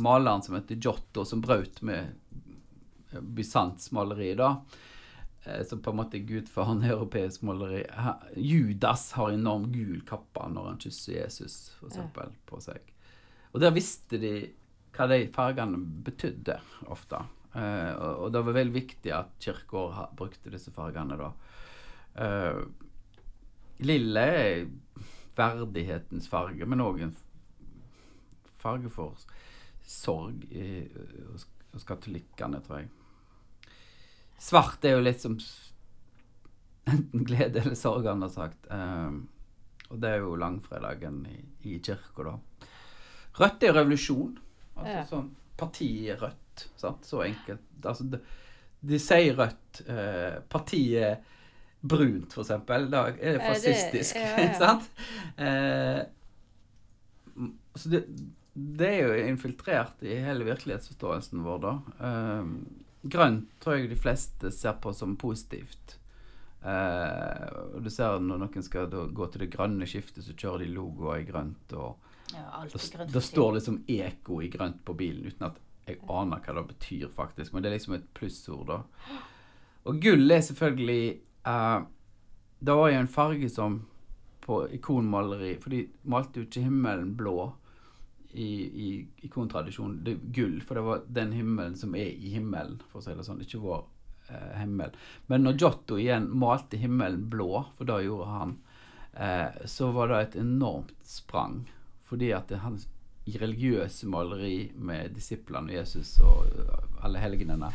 maleren 0.00 0.42
som 0.44 0.56
heter 0.56 0.78
Giotto, 0.80 1.24
som 1.28 1.42
brøt 1.44 1.82
med 1.84 2.14
Bysants 3.20 3.90
maleri, 3.92 4.32
da. 4.38 4.54
Eh, 5.44 5.66
som 5.66 5.82
på 5.82 5.90
en 5.90 5.96
måte 5.96 6.18
er 6.18 6.26
gudfaren 6.26 6.84
i 6.84 6.90
europeisk 6.92 7.42
maleri. 7.42 7.82
Judas 8.36 9.10
har 9.12 9.32
enorm 9.34 9.72
gul 9.72 10.02
kappe 10.06 10.46
når 10.48 10.68
han 10.70 10.82
kysser 10.82 11.18
Jesus, 11.18 11.56
for 11.80 11.90
eksempel, 11.90 12.34
på 12.46 12.60
seg. 12.62 12.92
Og 13.52 13.60
der 13.62 13.74
visste 13.74 14.20
de 14.22 14.36
hva 14.92 15.08
de 15.08 15.24
fargene 15.32 15.80
betydde, 16.06 16.58
ofte. 16.92 17.24
Eh, 17.56 17.90
og, 17.96 18.30
det 18.32 18.44
var 18.44 18.58
veldig 18.60 18.76
viktig 18.76 19.12
at 19.16 19.34
Kirkeår 19.42 20.06
brukte 20.16 20.52
disse 20.52 20.72
fargene, 20.74 21.18
da. 21.18 21.32
Eh, 22.22 22.62
lille 23.82 24.24
er 24.38 24.64
verdighetens 25.34 26.28
farge, 26.30 26.68
men 26.68 26.84
òg 26.84 27.06
en 27.08 27.14
farge 28.62 28.92
for 28.92 29.16
sorg 29.82 30.44
hos 31.72 31.86
katolikkene, 31.88 32.60
tror 32.62 32.82
jeg. 32.82 32.92
Svart 34.42 34.84
er 34.88 34.96
jo 34.96 35.04
litt 35.04 35.20
som 35.22 35.36
enten 36.90 37.22
glede 37.28 37.60
eller 37.62 37.76
sorg, 37.78 38.06
han 38.10 38.24
har 38.24 38.32
sagt. 38.34 38.66
Um, 38.70 39.20
og 39.92 40.00
det 40.02 40.08
er 40.16 40.22
jo 40.24 40.34
langfredagen 40.40 41.20
i, 41.30 41.38
i 41.70 41.76
kirka, 41.84 42.24
da. 42.26 42.34
Rødt 43.38 43.62
er 43.68 43.76
revolusjon. 43.78 44.32
Altså 44.76 44.94
Ja. 44.96 45.04
sånn 45.08 45.28
Partiet 45.60 46.18
Rødt. 46.22 46.64
Sant? 46.80 47.04
Så 47.06 47.20
enkelt. 47.24 47.62
Altså, 47.84 48.04
de, 48.12 48.18
de 48.90 48.98
sier 49.00 49.36
rødt. 49.38 49.82
Eh, 49.86 50.40
partiet 50.50 51.22
brunt, 51.82 52.32
for 52.34 52.42
eksempel. 52.42 52.88
Da 52.92 53.04
er 53.12 53.36
det 53.38 53.44
fascistisk, 53.46 54.16
det- 54.16 54.26
ja, 54.26 54.44
ja. 54.48 54.54
sant? 54.58 54.90
Eh, 55.38 56.02
så 57.78 57.88
det, 57.94 58.02
det 58.54 58.88
er 58.90 59.06
jo 59.06 59.26
infiltrert 59.30 60.02
i 60.04 60.18
hele 60.24 60.44
virkelighetsforståelsen 60.50 61.44
vår, 61.46 61.62
da. 61.62 61.74
Eh, 62.08 62.44
grønt 63.02 63.50
tror 63.62 63.78
jeg 63.78 63.90
de 63.90 63.98
fleste 63.98 64.52
ser 64.54 64.78
på 64.82 64.92
som 64.94 65.16
positivt. 65.18 65.98
Eh, 66.62 67.80
du 67.82 67.90
ser 67.90 68.22
når 68.22 68.44
noen 68.44 68.64
skal 68.64 68.90
da, 68.90 69.06
gå 69.10 69.26
til 69.32 69.44
det 69.44 69.50
grønne 69.54 69.88
skiftet, 69.88 70.22
så 70.24 70.36
kjører 70.36 70.64
de 70.64 70.74
logoer 70.76 71.22
i 71.22 71.26
grønt. 71.28 71.74
og 71.74 72.34
Ja, 72.34 72.62
da, 72.62 73.06
det 73.12 73.24
står 73.26 73.58
liksom 73.58 73.82
eko 73.90 74.40
i 74.42 74.50
grønt 74.52 74.84
på 74.86 74.94
bilen, 74.98 75.26
uten 75.26 75.50
at 75.50 75.58
jeg 75.88 75.98
aner 76.06 76.42
hva 76.44 76.54
det 76.60 76.68
betyr, 76.70 77.08
faktisk. 77.10 77.52
Men 77.52 77.64
det 77.64 77.72
er 77.72 77.76
liksom 77.78 77.96
et 77.98 78.06
plussord, 78.14 78.68
da. 78.70 78.82
Og 79.90 79.98
gull 79.98 80.30
er 80.30 80.44
selvfølgelig 80.46 81.18
eh, 81.50 81.80
Det 82.62 82.74
var 82.78 82.92
jo 82.92 82.98
en 83.00 83.10
farge 83.10 83.48
som 83.50 83.80
på 84.42 84.60
ikonmaleri 84.76 85.56
For 85.58 85.74
de 85.74 85.80
malte 86.06 86.38
jo 86.38 86.46
ikke 86.46 86.62
himmelen 86.62 87.16
blå 87.18 87.52
i, 88.32 88.50
i 88.86 89.08
ikontradisjonen. 89.26 90.00
Det 90.04 90.12
er 90.14 90.30
gull, 90.36 90.60
for 90.64 90.78
det 90.78 90.84
var 90.86 91.02
den 91.20 91.32
himmelen 91.36 91.76
som 91.76 91.94
er 91.98 92.12
i 92.12 92.32
himmelen, 92.34 92.80
for 92.90 93.00
å 93.00 93.04
si 93.04 93.16
det 93.16 93.26
sånn. 93.26 93.42
Ikke 93.44 93.60
vår 93.62 93.84
eh, 94.28 94.54
himmel. 94.60 94.96
Men 95.28 95.46
når 95.46 95.58
Giotto 95.60 95.98
igjen 96.00 96.30
malte 96.40 96.80
himmelen 96.80 97.26
blå, 97.32 97.64
for 97.78 97.88
det 97.88 98.02
gjorde 98.06 98.30
han, 98.32 98.56
eh, 99.12 99.62
så 99.68 99.92
var 99.96 100.12
det 100.12 100.22
et 100.22 100.38
enormt 100.44 100.96
sprang. 101.06 101.62
Fordi 102.08 102.32
at 102.36 102.48
det, 102.52 102.62
hans 102.64 102.88
religiøse 103.22 104.08
maleri 104.10 104.72
med 104.74 105.12
disiplene 105.14 105.70
og 105.70 105.76
Jesus 105.76 106.16
og 106.26 107.04
alle 107.04 107.20
helgenene, 107.22 107.70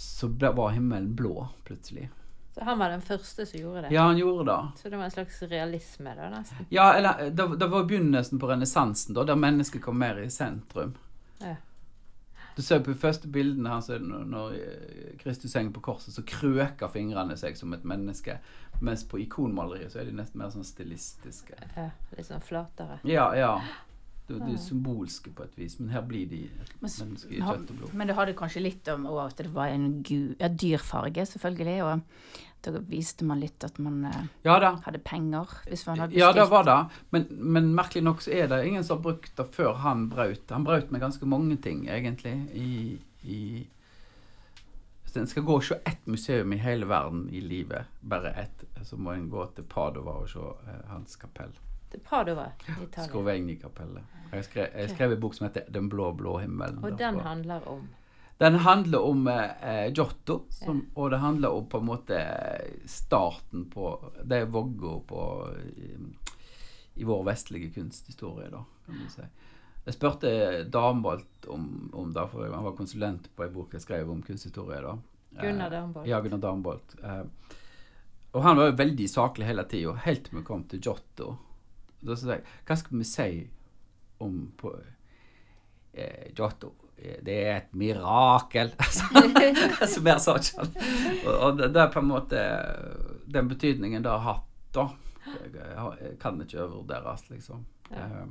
så 0.00 0.30
ble, 0.32 0.50
var 0.56 0.72
himmelen 0.74 1.12
blå 1.16 1.44
plutselig. 1.68 2.08
Så 2.60 2.64
han 2.64 2.78
var 2.78 2.90
den 2.92 3.00
første 3.00 3.46
som 3.46 3.60
gjorde 3.60 3.82
det. 3.86 3.90
Ja, 3.94 4.02
han 4.02 4.18
gjorde 4.18 4.44
det. 4.52 4.80
Så 4.82 4.90
det 4.92 4.96
var 4.96 5.04
en 5.04 5.10
slags 5.10 5.38
realisme, 5.42 6.12
da, 6.14 6.26
nesten. 6.28 6.66
Ja, 6.68 6.92
eller 6.92 7.30
det, 7.30 7.46
det 7.56 7.68
var 7.72 7.86
begynnelsen 7.88 8.38
på 8.38 8.50
renessansen, 8.50 9.14
da, 9.16 9.24
der 9.24 9.40
mennesket 9.40 9.80
kom 9.80 9.96
mer 9.98 10.20
i 10.20 10.28
sentrum. 10.30 10.92
Ja. 11.38 11.54
Du 12.56 12.60
ser 12.62 12.82
på 12.84 12.92
de 12.92 12.98
første 13.00 13.28
bildene 13.32 13.72
her, 13.72 13.80
så 13.80 13.94
er 13.94 14.02
det 14.02 14.10
når, 14.10 14.24
når 14.28 14.58
eh, 14.58 15.14
Kristus 15.22 15.54
henger 15.56 15.72
på 15.72 15.86
korset, 15.88 16.12
så 16.12 16.26
krøker 16.28 16.92
fingrene 16.92 17.38
seg 17.40 17.56
som 17.56 17.72
et 17.72 17.86
menneske. 17.88 18.36
Mens 18.84 19.06
på 19.08 19.22
ikonmaleriet 19.24 19.94
så 19.94 20.02
er 20.02 20.10
de 20.10 20.18
nesten 20.18 20.42
mer 20.42 20.52
sånn 20.52 20.68
stilistiske. 20.68 21.56
Ja, 21.78 21.86
litt 22.18 22.28
sånn 22.28 22.44
flatere. 22.44 23.00
Ja, 23.08 23.30
ja. 23.40 23.54
De, 24.30 24.38
det 24.46 24.52
er 24.54 24.60
symbolske 24.62 25.32
på 25.34 25.42
et 25.48 25.56
vis, 25.58 25.78
men 25.80 25.88
her 25.90 26.02
blir 26.06 26.28
de 26.30 26.44
et 26.46 26.74
Men 26.80 26.90
s- 26.90 27.00
menneske 27.02 27.32
i 27.34 27.40
kjøtt 27.42 27.70
og 27.74 27.80
blod. 27.80 27.94
Men 27.98 28.06
det 28.10 28.16
hadde 28.16 28.34
kanskje 28.38 28.62
litt 28.62 28.88
om 28.92 29.08
at 29.24 29.36
det 29.42 29.48
var 29.54 29.72
en 29.74 29.88
gu, 30.06 30.36
ja, 30.38 30.48
dyr 30.48 30.78
farge, 30.78 31.24
selvfølgelig. 31.26 31.80
Og 31.88 32.02
da 32.62 32.78
viste 32.84 33.24
man 33.24 33.40
litt 33.40 33.64
at 33.64 33.78
man 33.80 34.04
eh, 34.04 34.22
Ja 34.44 34.58
hadde 34.84 34.98
penger. 35.02 35.48
Hvis 35.66 35.86
man 35.88 35.98
hadde 36.04 36.14
Ja, 36.18 36.30
det 36.36 36.44
var 36.50 36.64
det. 36.68 36.78
Men, 37.10 37.26
men 37.30 37.70
merkelig 37.74 38.02
nok 38.04 38.20
så 38.22 38.30
er 38.36 38.46
det 38.52 38.62
ingen 38.68 38.84
som 38.84 38.98
har 38.98 39.02
brukt 39.08 39.34
det 39.36 39.46
før 39.56 39.74
han 39.80 40.08
brøt. 40.12 40.46
Han 40.50 40.64
brøt 40.68 40.90
med 40.92 41.00
ganske 41.00 41.26
mange 41.26 41.56
ting, 41.56 41.86
egentlig, 41.88 42.36
i, 42.54 42.98
i 43.24 43.40
Hvis 45.04 45.16
en 45.16 45.26
skal 45.26 45.42
gå 45.42 45.56
og 45.58 45.64
se 45.66 45.74
ett 45.88 46.06
museum 46.06 46.52
i 46.52 46.60
hele 46.62 46.86
verden 46.86 47.24
i 47.34 47.40
livet, 47.42 47.88
bare 48.02 48.30
ett, 48.44 48.62
så 48.86 48.96
må 48.96 49.10
en 49.16 49.30
gå 49.32 49.46
til 49.56 49.64
Padova 49.64 50.20
og 50.22 50.28
se 50.30 50.38
eh, 50.38 50.84
hans 50.92 51.16
kapell. 51.18 51.50
Padova 51.98 52.52
i 52.68 52.82
Italia. 52.82 53.08
Scrovegni-kapellet. 53.08 54.02
Jeg 54.30 54.44
skrev, 54.44 54.68
jeg 54.78 54.90
skrev 54.90 55.12
en 55.12 55.20
bok 55.20 55.34
som 55.34 55.46
heter 55.48 55.70
'Den 55.70 55.88
blå, 55.88 56.12
blå 56.12 56.38
himmelen'. 56.40 56.84
Og 56.84 56.98
den 56.98 57.20
handler 57.20 57.68
om 57.68 57.88
Den 58.40 58.54
handler 58.54 58.98
om 58.98 59.28
eh, 59.28 59.92
Giotto, 59.92 60.46
som, 60.48 60.86
og 60.94 61.10
det 61.10 61.18
handler 61.18 61.48
om 61.48 61.66
på 61.68 61.78
en 61.78 61.84
måte 61.84 62.16
eh, 62.16 62.70
starten 62.86 63.70
på 63.70 64.12
Det 64.24 64.36
er 64.36 64.46
vogga 64.46 65.00
på 65.06 65.48
i, 65.76 65.96
i 66.94 67.04
vår 67.04 67.24
vestlige 67.24 67.70
kunsthistorie, 67.74 68.48
da, 68.50 68.64
kan 68.86 68.94
du 68.94 69.10
si. 69.10 69.22
Jeg 69.84 69.94
spurte 69.94 70.64
Dambolt 70.64 71.46
om, 71.48 71.90
om 71.92 72.12
det, 72.12 72.28
for 72.32 72.48
han 72.48 72.64
var 72.64 72.76
konsulent 72.76 73.28
på 73.36 73.44
en 73.44 73.52
bok 73.52 73.74
jeg 73.74 73.82
skrev 73.82 74.10
om 74.10 74.22
kunsthistorie. 74.22 74.80
da. 74.80 74.96
Eh, 75.36 75.42
Gunnar 75.42 75.70
Dambolt. 75.70 76.08
Ja, 76.08 76.20
Gunnar 76.20 76.38
Dambolt. 76.38 76.96
Eh, 77.02 77.22
og 78.32 78.42
han 78.42 78.56
var 78.56 78.70
jo 78.70 78.76
veldig 78.78 79.08
saklig 79.10 79.46
hele 79.46 79.64
tida, 79.68 79.92
helt 80.04 80.24
til 80.28 80.38
vi 80.38 80.44
kom 80.46 80.64
til 80.70 80.80
Giotto. 80.80 81.36
Da 82.02 82.16
sa 82.16 82.34
jeg 82.36 82.44
Hva 82.68 82.76
skal 82.80 82.98
vi 82.98 83.04
si 83.08 83.28
om 84.24 84.38
på 84.60 84.74
eh, 85.92 86.30
Giotto? 86.36 86.72
Eh, 86.96 87.18
Det 87.24 87.36
er 87.46 87.56
et 87.56 87.72
mirakel. 87.74 88.72
altså, 89.80 90.02
mer 90.04 90.18
sa 90.22 90.36
ikke 90.40 90.60
han. 90.64 90.74
Og, 91.26 91.34
og 91.34 91.58
det, 91.58 91.70
det 91.74 91.82
er 91.86 91.92
på 91.94 92.02
en 92.02 92.10
måte 92.10 92.44
den 93.30 93.48
betydningen 93.48 94.02
det 94.04 94.10
har 94.10 94.24
hatt, 94.26 94.46
da. 94.74 94.88
Kan 96.20 96.40
ikke 96.42 96.62
overvurderes, 96.64 97.26
liksom. 97.30 97.64
Ja. 97.90 98.06
Eh, 98.06 98.30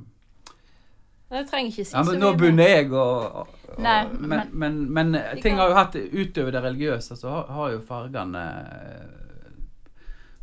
Jeg 1.30 1.46
trenger 1.46 1.70
ikke 1.70 1.84
si 1.86 1.94
ja, 1.94 2.00
så 2.02 2.10
men 2.10 2.18
nå 2.24 2.32
begynner 2.34 2.66
jeg 2.72 2.88
å 2.90 3.04
å- 3.42 3.48
men, 3.78 4.48
men, 4.50 4.78
men, 4.92 5.12
ting 5.42 5.60
har 5.60 5.68
jo 5.70 5.76
hatt 5.76 5.94
Utover 5.94 6.50
det 6.56 6.62
religiøse 6.64 7.14
så 7.16 7.30
har, 7.30 7.44
har 7.54 7.68
jo 7.76 7.78
fargene 7.86 8.40
eh, 8.64 9.19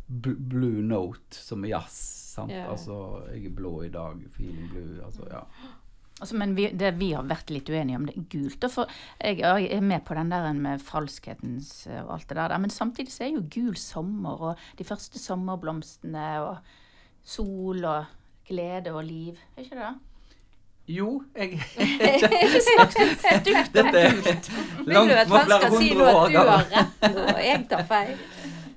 Blue 0.08 0.82
note 0.82 1.36
som 1.36 1.64
er 1.64 1.74
jazz. 1.76 1.98
Sant? 2.34 2.52
Yeah. 2.52 2.70
Altså 2.70 3.24
Jeg 3.32 3.50
er 3.50 3.54
blå 3.56 3.82
i 3.84 3.92
dag. 3.92 4.20
Feeling 4.36 4.70
blue. 4.72 5.04
Altså, 5.04 5.26
ja. 5.30 5.42
Altså, 6.20 6.34
men 6.36 6.56
vi, 6.56 6.66
det 6.74 6.96
vi 6.98 7.12
har 7.14 7.26
vært 7.30 7.50
litt 7.54 7.68
uenige 7.70 7.98
om, 8.00 8.06
det 8.08 8.16
er 8.16 8.24
gult. 8.32 8.64
Og 8.66 8.72
for 8.74 8.94
jeg 9.22 9.38
jeg 9.38 9.68
er 9.76 9.84
med 9.84 10.02
på 10.06 10.16
den 10.18 10.32
der 10.32 10.48
med 10.52 10.82
falskhetens 10.82 11.86
eh, 11.86 12.02
og 12.02 12.16
alt 12.16 12.28
det 12.28 12.36
der. 12.40 12.58
Men 12.58 12.74
samtidig 12.74 13.12
så 13.14 13.24
er 13.24 13.36
jo 13.36 13.44
gul 13.54 13.76
sommer 13.78 14.42
og 14.50 14.68
de 14.78 14.84
første 14.84 15.18
sommerblomstene 15.22 16.26
og 16.42 16.56
sol 17.22 17.84
og 17.84 18.04
glede 18.48 18.92
og 18.92 19.04
liv. 19.04 19.38
Er 19.56 19.62
ikke 19.62 19.78
det? 19.78 19.94
Jo, 20.88 21.22
jeg 21.36 21.50
Dette 23.76 23.98
er 23.98 24.12
Vil 24.86 24.94
langt 24.94 25.10
du 25.10 25.14
at 25.14 25.28
på 25.28 25.42
flere 25.44 25.58
skal 25.60 25.74
si 25.76 25.90
hundre 25.92 25.98
noe 26.00 26.14
år 26.16 26.24
at 26.24 26.32
du 26.32 26.38
har 26.38 26.46
gammel. 26.48 26.62
rett 26.72 27.18
og 27.36 27.42
jeg 27.44 27.66
tar 27.68 27.84
feil? 27.90 28.14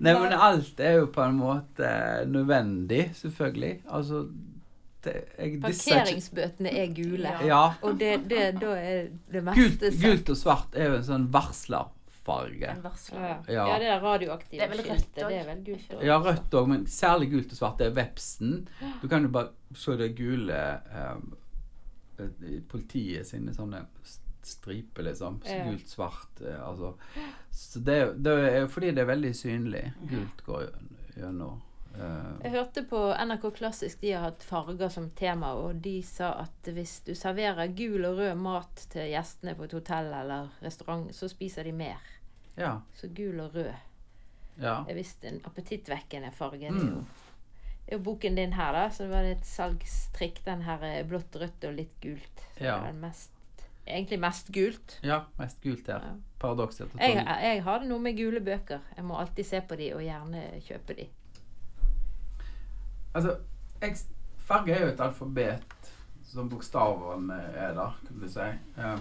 Nei, 0.02 0.14
men 0.18 0.34
alt 0.34 0.80
er 0.82 0.96
jo 0.98 1.10
på 1.14 1.22
en 1.22 1.38
måte 1.38 1.90
nødvendig, 2.30 3.12
selvfølgelig. 3.20 3.74
Altså 3.86 4.24
det, 5.06 5.16
jeg 5.38 5.60
Parkeringsbøtene 5.62 6.72
er 6.78 6.94
gule. 6.96 7.34
Ja. 7.46 7.64
Og 7.82 7.98
det, 8.00 8.14
det, 8.30 8.44
da 8.62 8.76
er 8.78 9.10
det 9.32 9.44
Gult, 9.46 9.82
meste 9.82 9.92
gult 10.02 10.32
og 10.34 10.38
svart 10.38 10.78
er 10.78 10.92
jo 10.92 11.00
en 11.00 11.06
sånn 11.08 11.28
varslerfarge. 11.34 12.70
En 12.70 12.84
varsler. 12.86 13.28
Ja. 13.28 13.38
Ja. 13.48 13.68
ja, 13.74 13.78
det 13.82 13.92
er 13.96 14.04
radioaktive 14.06 14.70
skiltet. 14.74 15.22
Det 15.22 15.40
er 15.40 15.48
vel 15.50 15.64
gult. 15.70 15.88
også. 15.90 16.06
Ja, 16.06 16.18
rødt 16.22 16.58
òg, 16.62 16.72
men 16.74 16.88
særlig 16.90 17.32
gult 17.36 17.54
og 17.54 17.62
svart. 17.62 17.78
Det 17.82 17.90
er 17.90 17.96
vepsen. 17.98 18.58
Du 19.02 19.08
kan 19.12 19.26
jo 19.26 19.34
bare 19.34 19.78
se 19.78 19.98
det 20.02 20.12
gule 20.18 20.60
eh, 21.02 22.26
i 22.50 22.60
Politiet 22.70 23.30
sine 23.30 23.54
sånne 23.58 23.86
st- 24.44 24.46
striper, 24.46 25.04
liksom. 25.04 25.42
Så 25.46 25.50
Ja. 25.58 25.64
Gult, 25.70 25.88
svart. 25.88 26.42
Eh, 26.42 26.68
altså. 26.70 26.94
Så 27.52 27.80
det, 27.80 28.24
det 28.24 28.32
er 28.54 28.68
fordi 28.68 28.92
det 28.92 29.02
er 29.02 29.06
veldig 29.16 29.36
synlig. 29.36 29.94
Gult 30.10 30.44
går 30.46 30.70
gjennom. 31.18 31.62
Uh, 31.94 32.40
Jeg 32.44 32.52
hørte 32.52 32.84
på 32.88 33.00
NRK 33.20 33.50
Klassisk 33.58 34.00
de 34.02 34.12
har 34.14 34.22
hatt 34.30 34.44
farger 34.44 34.90
som 34.90 35.10
tema, 35.10 35.50
og 35.54 35.82
de 35.84 36.02
sa 36.02 36.30
at 36.40 36.64
hvis 36.72 37.02
du 37.06 37.14
serverer 37.16 37.68
gul 37.76 38.06
og 38.06 38.18
rød 38.18 38.36
mat 38.40 38.86
til 38.90 39.10
gjestene 39.12 39.56
på 39.58 39.64
et 39.68 39.74
hotell 39.74 40.08
eller 40.14 40.48
restaurant, 40.64 41.10
så 41.14 41.28
spiser 41.28 41.64
de 41.64 41.72
mer. 41.74 42.00
ja. 42.58 42.80
Så 42.96 43.08
gul 43.14 43.40
og 43.40 43.54
rød 43.56 43.74
Ja. 44.62 44.86
er 44.88 44.94
visst 44.96 45.24
en 45.26 45.42
appetittvekkende 45.44 46.32
farge. 46.32 46.70
Mm. 46.72 47.06
Det 47.86 47.94
er 47.94 47.98
jo 47.98 48.04
boken 48.04 48.36
din 48.36 48.54
her, 48.54 48.72
da, 48.72 48.88
så 48.90 49.04
det 49.04 49.10
var 49.12 49.24
et 49.24 49.46
salgstrikk. 49.46 50.44
Den 50.46 50.62
her 50.62 50.80
er 50.84 51.04
blått, 51.04 51.36
rødt 51.36 51.64
og 51.68 51.74
litt 51.76 52.00
gult. 52.02 52.44
Så 52.58 52.64
Ja. 52.64 52.78
det 52.80 52.88
er 52.88 52.92
den 52.94 53.02
mest, 53.02 53.32
egentlig 53.92 54.20
mest 54.20 54.52
gult. 54.54 55.00
ja, 55.04 55.22
mest 55.38 55.62
gult 55.64 55.88
her. 55.88 56.06
Ja. 56.06 56.14
Paradokset. 56.42 56.94
Jeg, 56.98 57.26
jeg 57.44 57.64
har 57.64 57.84
noe 57.86 58.02
med 58.02 58.18
gule 58.18 58.42
bøker. 58.42 58.80
Jeg 58.98 59.06
må 59.06 59.18
alltid 59.22 59.46
se 59.46 59.62
på 59.62 59.78
de, 59.78 59.92
og 59.94 60.02
gjerne 60.02 60.46
kjøpe 60.66 60.98
de. 60.98 61.08
Altså, 63.14 63.36
jeg, 63.82 63.98
farge 64.38 64.74
er 64.74 64.86
jo 64.86 64.94
et 64.94 65.04
alfabet 65.04 65.92
som 66.32 66.50
bokstavene 66.50 67.38
er 67.54 67.76
der, 67.76 68.00
kan 68.08 68.24
du 68.24 68.30
si. 68.32 68.48
Eh, 68.78 68.98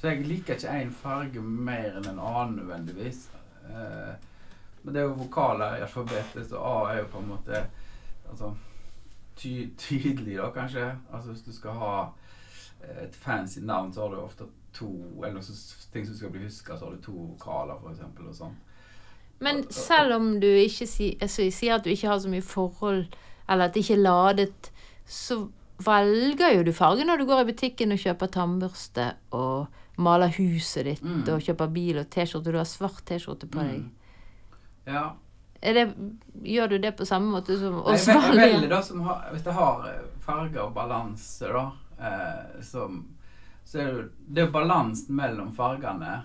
så 0.00 0.12
jeg 0.12 0.26
liker 0.26 0.54
ikke 0.54 0.78
én 0.78 0.94
farge 0.94 1.42
mer 1.42 1.98
enn 1.98 2.06
en 2.06 2.22
annen 2.22 2.56
nødvendigvis. 2.60 3.24
Eh, 3.66 4.14
men 4.82 4.94
det 4.94 5.02
er 5.02 5.08
jo 5.08 5.18
vokaler 5.18 5.76
i 5.76 5.82
alfabetet, 5.82 6.46
så 6.48 6.62
A 6.62 6.92
er 6.92 7.00
jo 7.02 7.08
på 7.12 7.18
en 7.18 7.28
måte 7.32 7.64
altså, 8.30 8.52
ty 9.36 9.68
tydelig, 9.78 10.38
da, 10.38 10.50
kanskje. 10.54 10.92
Altså 11.12 11.32
hvis 11.34 11.42
du 11.42 11.52
skal 11.52 11.82
ha 11.82 11.94
et 13.02 13.14
fancy 13.16 13.60
navn, 13.60 13.92
så 13.92 14.00
har 14.06 14.10
du 14.14 14.20
ofte 14.22 14.44
to 14.72 14.86
Eller 15.24 15.40
ting 15.92 16.04
som 16.06 16.14
skal 16.16 16.30
bli 16.30 16.44
huska, 16.44 16.76
så 16.78 16.84
har 16.84 16.92
du 16.92 17.02
to 17.02 17.12
vokaler, 17.12 17.78
eksempel, 17.90 18.28
og 18.28 18.34
sånn. 18.34 18.56
Men 19.40 19.64
selv 19.70 20.14
om 20.16 20.40
du 20.40 20.46
ikke 20.46 20.86
si, 20.86 21.16
altså, 21.22 21.46
sier 21.50 21.74
at 21.78 21.84
du 21.84 21.90
ikke 21.90 22.08
har 22.08 22.18
så 22.18 22.28
mye 22.30 22.42
forhold, 22.42 23.06
eller 23.48 23.64
at 23.64 23.74
det 23.74 23.84
ikke 23.84 23.94
er 23.94 24.02
ladet, 24.04 24.70
så 25.06 25.48
velger 25.84 26.54
jo 26.56 26.62
du 26.66 26.72
farge 26.72 27.04
når 27.06 27.18
du 27.18 27.26
går 27.26 27.40
i 27.44 27.52
butikken 27.52 27.92
og 27.94 27.98
kjøper 28.02 28.26
tannbørste 28.34 29.12
og 29.32 29.66
maler 29.98 30.28
huset 30.36 30.84
ditt 30.84 31.02
Mm. 31.02 31.22
og 31.28 31.40
kjøper 31.42 31.70
bil 31.74 31.98
og 31.98 32.10
T-skjorte. 32.10 32.52
Du 32.52 32.58
har 32.58 32.64
svart 32.68 33.02
T-skjorte 33.06 33.46
på 33.50 33.58
deg. 33.62 33.84
Ja. 34.86 35.12
Er 35.62 35.72
det, 35.74 35.86
gjør 36.44 36.68
du 36.68 36.78
det 36.78 36.94
på 36.96 37.06
samme 37.06 37.30
måte 37.34 37.56
som 37.58 37.80
oss 37.82 38.06
jeg 38.06 38.14
jeg 38.14 38.22
velger 38.30 38.52
vanlige? 38.52 38.68
da 38.70 38.82
som 38.82 39.00
har, 39.00 39.24
Hvis 39.32 39.42
det 39.42 39.52
har 39.54 39.86
eh, 39.88 40.04
farger 40.22 40.60
og 40.62 40.74
balanse, 40.74 41.46
da, 41.50 41.64
eh, 42.00 42.62
som, 42.62 43.02
så 43.64 43.78
er 43.82 43.92
det 43.92 44.08
det 44.28 44.42
er 44.46 44.52
balansen 44.54 45.16
mellom 45.16 45.52
fargene 45.56 46.22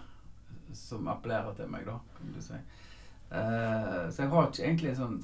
som 0.73 1.07
appellerer 1.07 1.53
til 1.57 1.69
meg, 1.69 1.85
da, 1.85 1.99
kan 2.17 2.33
du 2.33 2.41
si. 2.41 2.57
Eh, 3.33 4.09
så 4.09 4.23
jeg 4.23 4.31
har 4.33 4.49
ikke 4.49 4.63
egentlig 4.63 4.89
en 4.91 4.97
sånn 4.99 5.21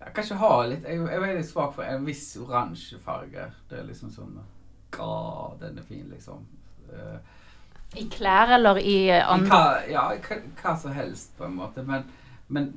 Jeg 0.00 0.12
kan 0.14 0.24
ikke 0.24 0.36
ha 0.40 0.52
litt 0.64 0.86
Jeg, 0.88 1.00
jeg 1.02 1.16
er 1.18 1.20
veldig 1.20 1.42
svak 1.44 1.74
for 1.76 1.84
en 1.84 2.06
viss 2.06 2.30
oransje 2.40 2.96
farge. 3.04 3.44
Det 3.68 3.76
er 3.76 3.88
liksom 3.88 4.12
sånn 4.12 4.38
Ga, 4.94 5.08
den 5.60 5.80
er 5.80 5.84
fin, 5.84 6.06
liksom. 6.08 6.46
Eh, 6.92 7.18
I 8.00 8.06
klær 8.12 8.54
eller 8.56 8.80
i 8.80 8.96
eh, 9.10 9.24
andre 9.28 9.50
hva, 9.50 9.82
ja, 9.90 10.04
hva, 10.16 10.38
hva 10.62 10.74
som 10.80 10.94
helst, 10.96 11.34
på 11.36 11.48
en 11.48 11.58
måte. 11.58 11.84
Men, 11.84 12.06
men 12.46 12.70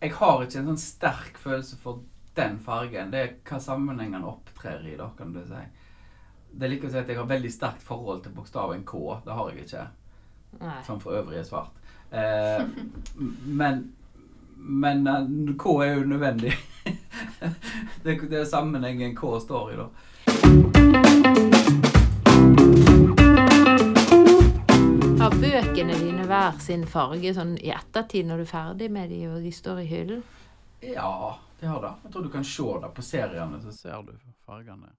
jeg 0.00 0.14
har 0.16 0.42
ikke 0.42 0.62
en 0.62 0.72
sånn 0.72 0.82
sterk 0.82 1.38
følelse 1.38 1.78
for 1.82 2.00
den 2.38 2.58
fargen. 2.64 3.12
Det 3.12 3.20
er 3.20 3.34
hva 3.46 3.60
sammenhengen 3.62 4.24
opptrer 4.26 4.82
i, 4.88 4.96
da, 4.98 5.10
kan 5.18 5.34
du 5.36 5.42
si. 5.46 5.60
Det 6.52 6.66
er 6.66 6.70
like 6.74 6.86
å 6.86 6.92
si 6.92 7.00
at 7.00 7.08
jeg 7.08 7.18
har 7.18 7.28
veldig 7.28 7.50
sterkt 7.52 7.82
forhold 7.86 8.22
til 8.24 8.34
bokstaven 8.36 8.84
K. 8.86 8.98
Det 9.24 9.36
har 9.38 9.50
jeg 9.50 9.64
ikke, 9.64 9.86
Nei. 10.60 10.78
som 10.86 11.00
for 11.00 11.16
øvrig 11.16 11.40
er 11.40 11.48
svart. 11.48 11.80
Eh, 12.12 12.62
men 13.62 13.84
men 14.64 15.06
eh, 15.06 15.54
K 15.58 15.82
er 15.84 15.94
jo 15.94 16.04
nødvendig. 16.04 16.52
det, 18.02 18.20
det 18.30 18.40
er 18.40 18.44
sammenhengen 18.44 19.16
K 19.16 19.40
står 19.40 19.72
i, 19.72 19.76
da. 19.76 19.88
Har 25.22 25.34
bøkene 25.40 25.98
dine 25.98 26.26
hver 26.26 26.58
sin 26.62 26.86
farge 26.86 27.34
sånn 27.34 27.56
i 27.58 27.72
ettertid 27.74 28.28
når 28.28 28.42
du 28.42 28.46
er 28.46 28.52
ferdig 28.52 28.90
med 28.94 29.10
de 29.10 29.24
og 29.30 29.42
de 29.42 29.52
står 29.54 29.82
i 29.82 29.90
hyllen? 29.90 30.22
Ja, 30.82 31.38
det 31.60 31.70
har 31.70 31.82
det. 31.82 31.94
Jeg 32.04 32.14
tror 32.14 32.26
du 32.26 32.30
kan 32.30 32.46
se 32.46 32.72
det 32.82 32.90
på 32.94 33.06
seriene, 33.06 33.62
så 33.62 33.74
ser 33.74 34.06
du 34.06 34.14
fargene. 34.46 34.94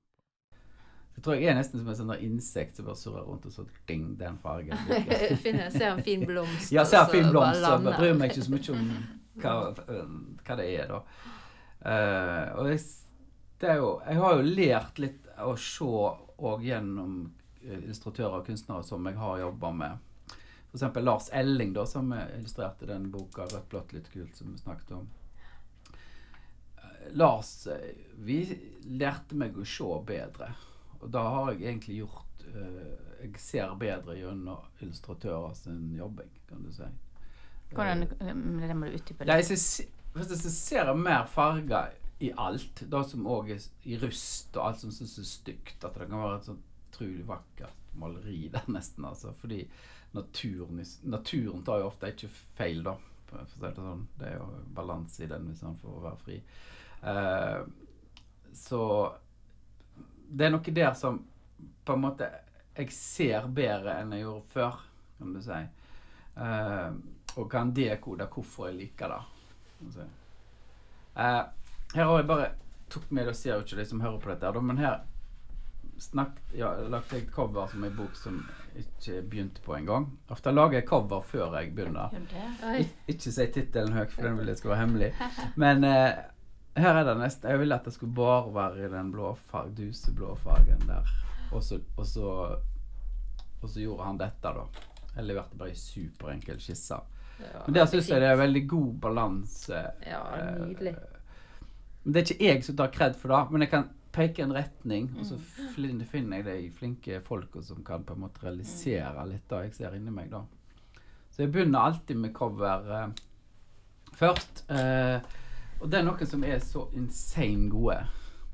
Jeg 1.14 1.24
tror 1.26 1.38
jeg 1.38 1.52
er 1.52 1.58
nesten 1.60 1.80
som 1.80 1.92
et 1.92 2.00
sånt 2.00 2.24
insekt 2.26 2.80
som 2.80 2.88
bare 2.88 3.00
surrer 3.00 3.28
rundt 3.28 3.46
og 3.46 3.54
så 3.54 3.66
ding, 3.88 4.08
den 4.20 4.40
fargen. 4.42 4.78
Finner, 5.44 5.70
ser 5.70 5.92
en 5.92 6.02
fin 6.04 6.26
blomst. 6.28 6.72
Ja, 6.74 6.86
ser 6.90 7.04
en 7.04 7.12
fin 7.14 7.30
bare 7.30 7.36
blomst, 7.36 7.62
så 7.62 7.76
jeg 7.78 8.00
bryr 8.02 8.18
meg 8.20 8.34
ikke 8.34 8.48
så 8.48 8.56
mye 8.56 8.74
om 8.74 8.90
hva, 9.44 9.54
hva 10.48 10.58
det 10.60 10.68
er, 10.74 10.90
da. 10.90 11.04
Uh, 11.84 12.60
og 12.60 12.72
jeg, 12.72 12.82
det 13.62 13.78
jo, 13.80 13.94
jeg 14.08 14.20
har 14.24 14.36
jo 14.38 14.50
lært 14.58 15.00
litt 15.04 15.30
å 15.44 15.56
se 15.60 15.88
og 16.44 16.64
gjennom 16.66 17.18
eh, 17.64 17.78
illustratører 17.78 18.42
og 18.42 18.48
kunstnere 18.48 18.84
som 18.86 19.06
jeg 19.08 19.16
har 19.20 19.40
jobba 19.40 19.72
med. 19.78 20.38
Eksempel 20.74 21.06
Lars 21.06 21.30
Elling, 21.30 21.74
da, 21.76 21.86
som 21.86 22.10
illustrerte 22.14 22.90
den 22.90 23.12
boka 23.14 23.46
'Rødt, 23.46 23.70
blått, 23.70 23.94
litt 23.94 24.10
kult', 24.12 24.36
som 24.36 24.52
vi 24.52 24.58
snakket 24.58 24.92
om. 24.98 25.10
Eh, 26.78 27.14
Lars 27.14 27.68
eh, 27.68 27.94
Vi 28.18 28.40
lærte 28.90 29.38
meg 29.38 29.58
å 29.58 29.66
se 29.66 29.90
bedre. 30.08 30.50
Og 31.04 31.12
da 31.14 31.24
har 31.36 31.52
jeg 31.52 31.68
egentlig 31.68 31.98
gjort 32.02 32.46
uh, 32.50 33.24
Jeg 33.24 33.34
ser 33.40 33.74
bedre 33.80 34.16
gjennom 34.18 34.84
illustratører 34.84 35.54
sin 35.58 35.92
jobbing, 35.98 36.32
kan 36.50 36.64
du 36.64 36.72
si. 36.76 36.88
Hvordan, 37.74 38.06
det 38.20 38.76
må 38.78 38.88
du 38.88 38.98
utdype 39.00 39.26
litt. 39.26 39.50
jeg, 39.50 39.88
hvis 40.14 40.34
jeg 40.34 40.54
ser 40.54 40.92
mer 40.98 41.26
farger 41.32 41.96
i 42.24 42.30
alt, 42.38 42.84
det 42.92 43.02
som 43.10 43.26
òg 43.28 43.50
er 43.56 43.64
i 43.90 43.98
rust, 44.00 44.54
og 44.56 44.68
alt 44.68 44.84
som 44.84 44.92
synes 44.94 45.18
er 45.20 45.28
stygt, 45.28 45.80
at 45.82 45.98
det 45.98 46.08
kan 46.08 46.22
være 46.22 46.38
et 46.38 46.50
sånt 46.52 46.70
utrolig 46.94 47.26
vakkert 47.28 47.80
maleri 48.00 48.50
der, 48.54 48.68
nesten, 48.72 49.06
altså. 49.06 49.34
Fordi 49.40 49.64
naturen, 50.14 50.84
naturen 51.04 51.64
tar 51.66 51.82
jo 51.82 51.90
ofte 51.90 52.14
ikke 52.14 52.30
feil, 52.58 52.84
da. 52.86 52.96
For 53.30 53.42
å 53.42 53.50
si 53.50 53.64
det 53.64 53.74
sånn. 53.80 54.06
Det 54.20 54.30
er 54.30 54.38
jo 54.38 54.48
balanse 54.78 55.26
i 55.26 55.32
den 55.32 55.50
hvis 55.50 55.66
han 55.66 55.80
får 55.80 56.00
være 56.06 56.22
fri. 56.24 56.40
Uh, 57.04 57.66
så 58.54 58.84
det 60.34 60.48
er 60.48 60.54
noe 60.54 60.74
der 60.76 60.94
som 60.98 61.20
på 61.86 61.94
en 61.94 62.04
måte 62.04 62.30
jeg 62.74 62.90
ser 62.96 63.46
bedre 63.54 64.00
enn 64.02 64.16
jeg 64.16 64.26
gjorde 64.26 64.54
før, 64.54 64.80
kan 65.20 65.34
du 65.36 65.42
si. 65.46 65.60
Uh, 66.34 66.96
og 67.38 67.50
kan 67.52 67.74
dekode 67.76 68.26
hvorfor 68.34 68.72
jeg 68.72 68.80
liker 68.80 69.14
det. 69.14 69.22
si. 69.94 70.08
Uh, 71.14 71.44
her 71.94 72.10
har 72.10 72.18
jeg 72.18 72.30
bare 72.30 72.50
tok 72.90 73.12
med, 73.12 73.28
det 73.30 73.36
ser 73.38 73.56
jo 73.56 73.66
ikke 73.66 73.78
de 73.78 73.86
som 73.86 74.02
hører 74.02 74.22
på 74.22 74.34
dette, 74.34 74.62
men 74.62 74.82
her 74.82 75.04
snakket, 76.02 76.42
ja, 76.58 76.72
lagde 76.90 77.16
jeg 77.16 77.28
et 77.28 77.32
cover 77.32 77.70
som 77.70 77.84
en 77.86 77.96
bok 77.96 78.16
som 78.18 78.42
ikke 78.78 79.22
begynte 79.30 79.62
på 79.62 79.76
engang. 79.78 80.08
Ofte 80.34 80.52
lager 80.52 80.80
jeg 80.80 80.88
cover 80.90 81.22
før 81.22 81.58
jeg 81.60 81.76
begynner. 81.76 82.16
Ik 82.80 83.14
ikke 83.14 83.32
si 83.32 83.46
tittelen 83.54 83.94
høyt, 83.94 84.12
for 84.12 84.26
den 84.26 84.40
vil 84.40 84.50
jeg 84.50 84.58
skal 84.58 84.74
være 84.74 84.82
hemmelig. 84.82 85.12
Men 85.64 85.86
eh, 85.88 86.10
her 86.76 86.96
er 87.00 87.04
det 87.06 87.18
nesten 87.20 87.50
Jeg 87.52 87.60
ville 87.60 87.76
at 87.76 87.86
det 87.86 87.94
skulle 87.94 88.16
bare 88.18 88.54
være 88.54 88.86
i 88.86 88.90
den 88.92 89.12
blå 89.14 89.34
farg, 89.50 89.74
duseblå 89.78 90.36
fargen 90.44 90.80
der. 90.88 91.10
Og 91.54 91.64
så, 91.64 91.80
og 91.98 92.06
så 92.10 92.30
Og 93.62 93.70
så 93.70 93.80
gjorde 93.80 94.04
han 94.04 94.18
dette, 94.20 94.42
da. 94.58 94.66
Jeg 95.16 95.24
leverte 95.30 95.56
bare 95.58 95.70
ei 95.70 95.76
superenkel 95.80 96.58
skisse. 96.60 96.98
Men 97.66 97.76
der 97.78 97.86
syns 97.88 98.10
jeg 98.10 98.20
det 98.22 98.28
er 98.28 98.36
veldig 98.40 98.62
god 98.68 98.94
balanse. 99.02 99.80
Ja, 100.06 100.20
eh, 100.36 100.58
nydelig. 100.68 100.96
Men 102.04 102.14
det 102.14 102.22
er 102.22 102.34
ikke 102.34 102.46
jeg 102.50 102.64
som 102.66 102.76
tar 102.76 102.92
kred 102.92 103.16
for 103.16 103.32
det, 103.32 103.40
men 103.52 103.62
jeg 103.62 103.70
kan 103.72 103.86
peke 104.12 104.44
en 104.44 104.52
retning, 104.54 105.08
og 105.16 105.24
Mm. 105.24 105.30
så 105.30 105.38
finner 106.12 106.38
jeg 106.38 106.46
de 106.46 106.72
flinke 106.72 107.22
folka 107.24 107.62
som 107.64 107.84
kan 107.84 108.04
på 108.04 108.14
en 108.14 108.20
måte 108.26 108.44
realisere 108.44 109.26
litt 109.28 109.48
det 109.50 109.62
jeg 109.64 109.74
ser 109.74 109.96
inni 109.96 110.12
meg, 110.12 110.30
da. 110.30 110.42
Så 111.32 111.38
jeg 111.46 111.52
begynner 111.52 111.80
alltid 111.80 112.18
med 112.18 112.34
cover 112.34 112.92
eh, 112.92 113.08
først. 114.20 114.66
Eh, 114.70 115.22
og 115.84 115.92
det 115.92 116.00
er 116.00 116.04
noen 116.08 116.26
som 116.30 116.44
er 116.48 116.60
så 116.64 116.88
insane 116.98 117.70
gode 117.70 118.00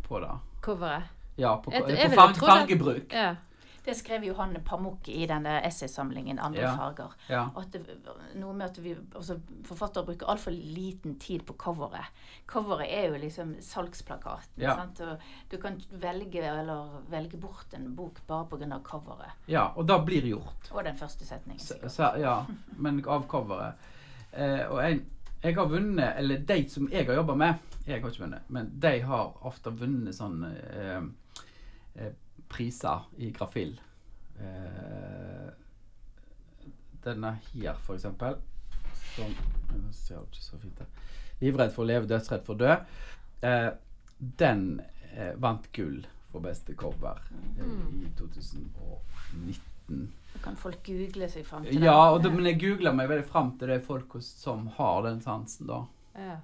på 0.07 0.19
det. 0.23 0.33
Coveret. 0.65 1.03
Ja, 1.39 1.53
på, 1.55 1.71
Jeg- 1.71 1.87
jeg 1.95 2.09
på 2.09 2.15
farg, 2.15 2.33
trodd 2.35 2.49
at- 2.49 2.57
fargebruk. 2.67 3.13
Ja. 3.13 3.35
Det 3.85 3.95
skrev 3.95 4.23
jo 4.27 4.33
han 4.35 4.57
Pamuk 4.65 5.07
i 5.07 5.25
den 5.25 5.43
der 5.45 5.61
essaysamlingen 5.65 6.37
'Andre 6.39 6.59
Ja. 6.61 6.75
farger'. 6.75 7.13
Ja. 7.29 7.47
At 7.57 7.71
det, 7.71 7.81
noe 8.35 8.53
med 8.53 8.65
at 8.69 8.77
vi, 8.83 8.95
altså 9.15 9.39
Forfattere 9.65 10.05
bruker 10.05 10.25
altfor 10.27 10.51
liten 10.51 11.15
tid 11.19 11.39
på 11.45 11.53
coveret. 11.53 12.05
Coveret 12.45 12.87
er 12.89 13.07
jo 13.07 13.15
liksom 13.17 13.55
salgsplakaten. 13.61 14.57
Ja. 14.61 14.75
Sant? 14.75 14.99
Og 15.01 15.17
du 15.51 15.57
kan 15.57 15.81
velge 15.91 16.43
eller 16.43 17.01
velge 17.09 17.37
bort 17.37 17.73
en 17.73 17.95
bok 17.95 18.19
bare 18.27 18.45
pga. 18.45 18.79
coveret. 18.83 19.31
ja, 19.47 19.67
og 19.75 19.87
det 19.87 20.05
blir 20.05 20.21
gjort. 20.21 20.71
Og 20.71 20.83
den 20.83 20.95
første 20.97 21.25
setningen. 21.25 21.59
Så, 21.59 21.73
så, 21.87 22.13
ja, 22.19 22.43
men 22.77 23.03
av 23.07 23.27
coveret. 23.27 23.73
Eh, 24.33 24.69
og 24.71 24.83
jeg, 24.83 25.01
jeg 25.41 25.55
har 25.55 25.69
vunnet, 25.71 26.17
eller 26.19 26.41
de 26.47 26.57
som 26.69 26.89
jeg 26.91 27.05
har 27.07 27.15
jobba 27.15 27.35
med 27.35 27.53
Jeg 27.87 28.01
har 28.01 28.09
ikke 28.09 28.25
vunnet, 28.25 28.49
men 28.49 28.71
de 28.81 28.91
har 29.01 29.45
ofte 29.47 29.71
vunnet 29.73 30.15
sånne 30.15 30.49
eh, 30.77 31.05
eh, 31.95 32.11
priser 32.51 33.07
i 33.17 33.31
Grafill. 33.33 33.71
Eh, 34.37 35.47
denne 37.03 37.31
her, 37.53 37.79
for 37.85 37.95
eksempel, 37.95 38.37
som 39.15 39.33
Nå 39.69 39.93
ser 39.93 40.15
jeg 40.15 40.27
ikke 40.27 40.43
så 40.43 40.59
fint 40.61 40.79
det. 40.81 40.87
'Livredd 41.39 41.73
for 41.73 41.85
å 41.85 41.87
leve, 41.87 42.09
dødsredd 42.09 42.45
for 42.45 42.57
å 42.57 42.59
dø'. 42.59 42.75
Eh, 43.47 43.71
den 44.19 44.81
eh, 45.13 45.33
vant 45.39 45.69
gull 45.73 46.01
for 46.31 46.43
beste 46.43 46.75
cover 46.77 47.21
eh, 47.31 47.75
i 48.03 48.09
2019. 48.17 49.68
Så 50.33 50.39
kan 50.43 50.55
folk 50.59 50.83
google 50.85 51.29
seg 51.29 51.45
fram 51.47 51.65
til 51.65 51.79
det. 51.79 51.85
Ja, 51.87 52.11
og 52.13 52.21
det, 52.23 52.31
men 52.35 52.45
jeg 52.45 52.59
googler 52.61 52.93
meg 52.95 53.09
veldig 53.09 53.25
fram 53.27 53.49
til 53.59 53.71
de 53.73 53.79
folka 53.83 54.21
som 54.23 54.67
har 54.77 55.01
den 55.07 55.21
sansen, 55.25 55.67
da. 55.71 55.81
ja. 56.19 56.37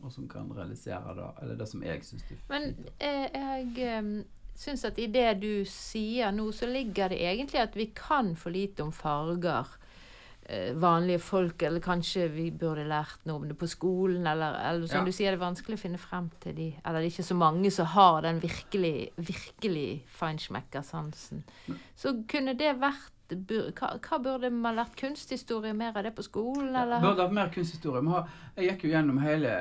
Og 0.00 0.12
som 0.14 0.24
kan 0.32 0.46
realisere 0.56 1.12
det. 1.16 1.26
Eller 1.42 1.56
det 1.60 1.66
som 1.68 1.82
jeg 1.84 2.00
syns 2.06 2.22
er 2.24 2.36
Men 2.48 2.62
fint. 2.70 2.86
da. 2.86 2.92
eh, 3.04 3.26
jeg 3.74 3.98
um, 4.00 4.12
syns 4.56 4.84
at 4.88 4.98
i 4.98 5.06
det 5.12 5.26
du 5.42 5.64
sier 5.68 6.32
nå, 6.32 6.46
så 6.56 6.68
ligger 6.70 7.12
det 7.12 7.18
egentlig 7.20 7.60
at 7.60 7.76
vi 7.76 7.90
kan 7.96 8.32
for 8.36 8.50
lite 8.54 8.80
om 8.86 8.92
farger. 8.96 9.68
Eh, 10.50 10.72
vanlige 10.74 11.20
folk, 11.22 11.62
eller 11.62 11.78
kanskje 11.80 12.24
vi 12.32 12.48
burde 12.50 12.82
lært 12.90 13.20
noe 13.28 13.36
om 13.38 13.44
det 13.46 13.54
på 13.60 13.68
skolen, 13.70 14.24
eller, 14.26 14.56
eller 14.66 14.86
som 14.90 14.98
Ja. 14.98 15.04
du 15.06 15.12
sier, 15.12 15.30
det 15.30 15.38
er 15.38 15.44
vanskelig 15.44 15.76
å 15.78 15.82
finne 15.84 15.98
frem 16.02 16.30
til 16.40 16.54
de 16.56 16.64
Eller 16.84 16.98
det 17.00 17.06
er 17.06 17.12
ikke 17.14 17.28
så 17.28 17.36
mange 17.38 17.70
som 17.70 17.86
har 17.86 18.22
den 18.22 18.40
virkelig, 18.40 19.10
virkelig 19.16 20.02
feinschmecker-sansen. 20.18 21.44
Så 21.94 22.24
kunne 22.26 22.56
det 22.58 22.72
vært 22.80 23.12
hva, 23.30 23.92
hva 24.02 24.18
burde 24.18 24.50
man 24.50 24.74
lært 24.74 24.96
kunsthistorie 24.98 25.72
mer 25.72 25.96
av 25.96 26.02
det 26.02 26.16
på 26.16 26.22
skolen, 26.26 26.72
Ja. 26.74 26.98
Burde 27.00 27.22
hatt 27.22 27.32
mer 27.32 27.48
kunsthistorie. 27.54 28.02
Jeg 28.56 28.70
gikk 28.72 28.82
jo 28.82 28.90
gjennom 28.90 29.18
hele 29.22 29.54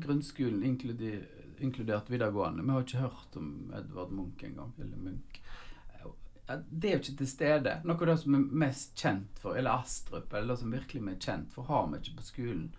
grunnskolen, 0.00 0.62
inkludert, 0.64 1.24
inkludert 1.60 2.10
videregående. 2.10 2.62
Vi 2.62 2.70
har 2.70 2.82
ikke 2.82 2.98
hørt 3.06 3.36
om 3.36 3.72
Edvard 3.74 4.10
Munch 4.10 4.44
engang. 4.44 4.72
Eller 4.78 4.96
Munch. 4.98 5.31
Det 6.46 6.88
er 6.88 6.96
jo 6.96 7.02
ikke 7.02 7.18
til 7.22 7.28
stede. 7.30 7.74
Noe 7.86 7.96
av 8.00 8.08
det 8.10 8.18
som 8.20 8.34
er 8.36 8.46
mest 8.64 8.96
kjent 8.98 9.38
for, 9.40 9.56
eller 9.56 9.78
Astrup, 9.78 10.32
eller 10.32 10.54
det 10.54 10.62
som 10.62 10.72
virkelig 10.74 11.02
er 11.14 11.20
kjent 11.22 11.52
for, 11.54 11.68
har 11.70 11.86
vi 11.92 12.00
ikke 12.02 12.16
på 12.18 12.26
skolen. 12.26 12.70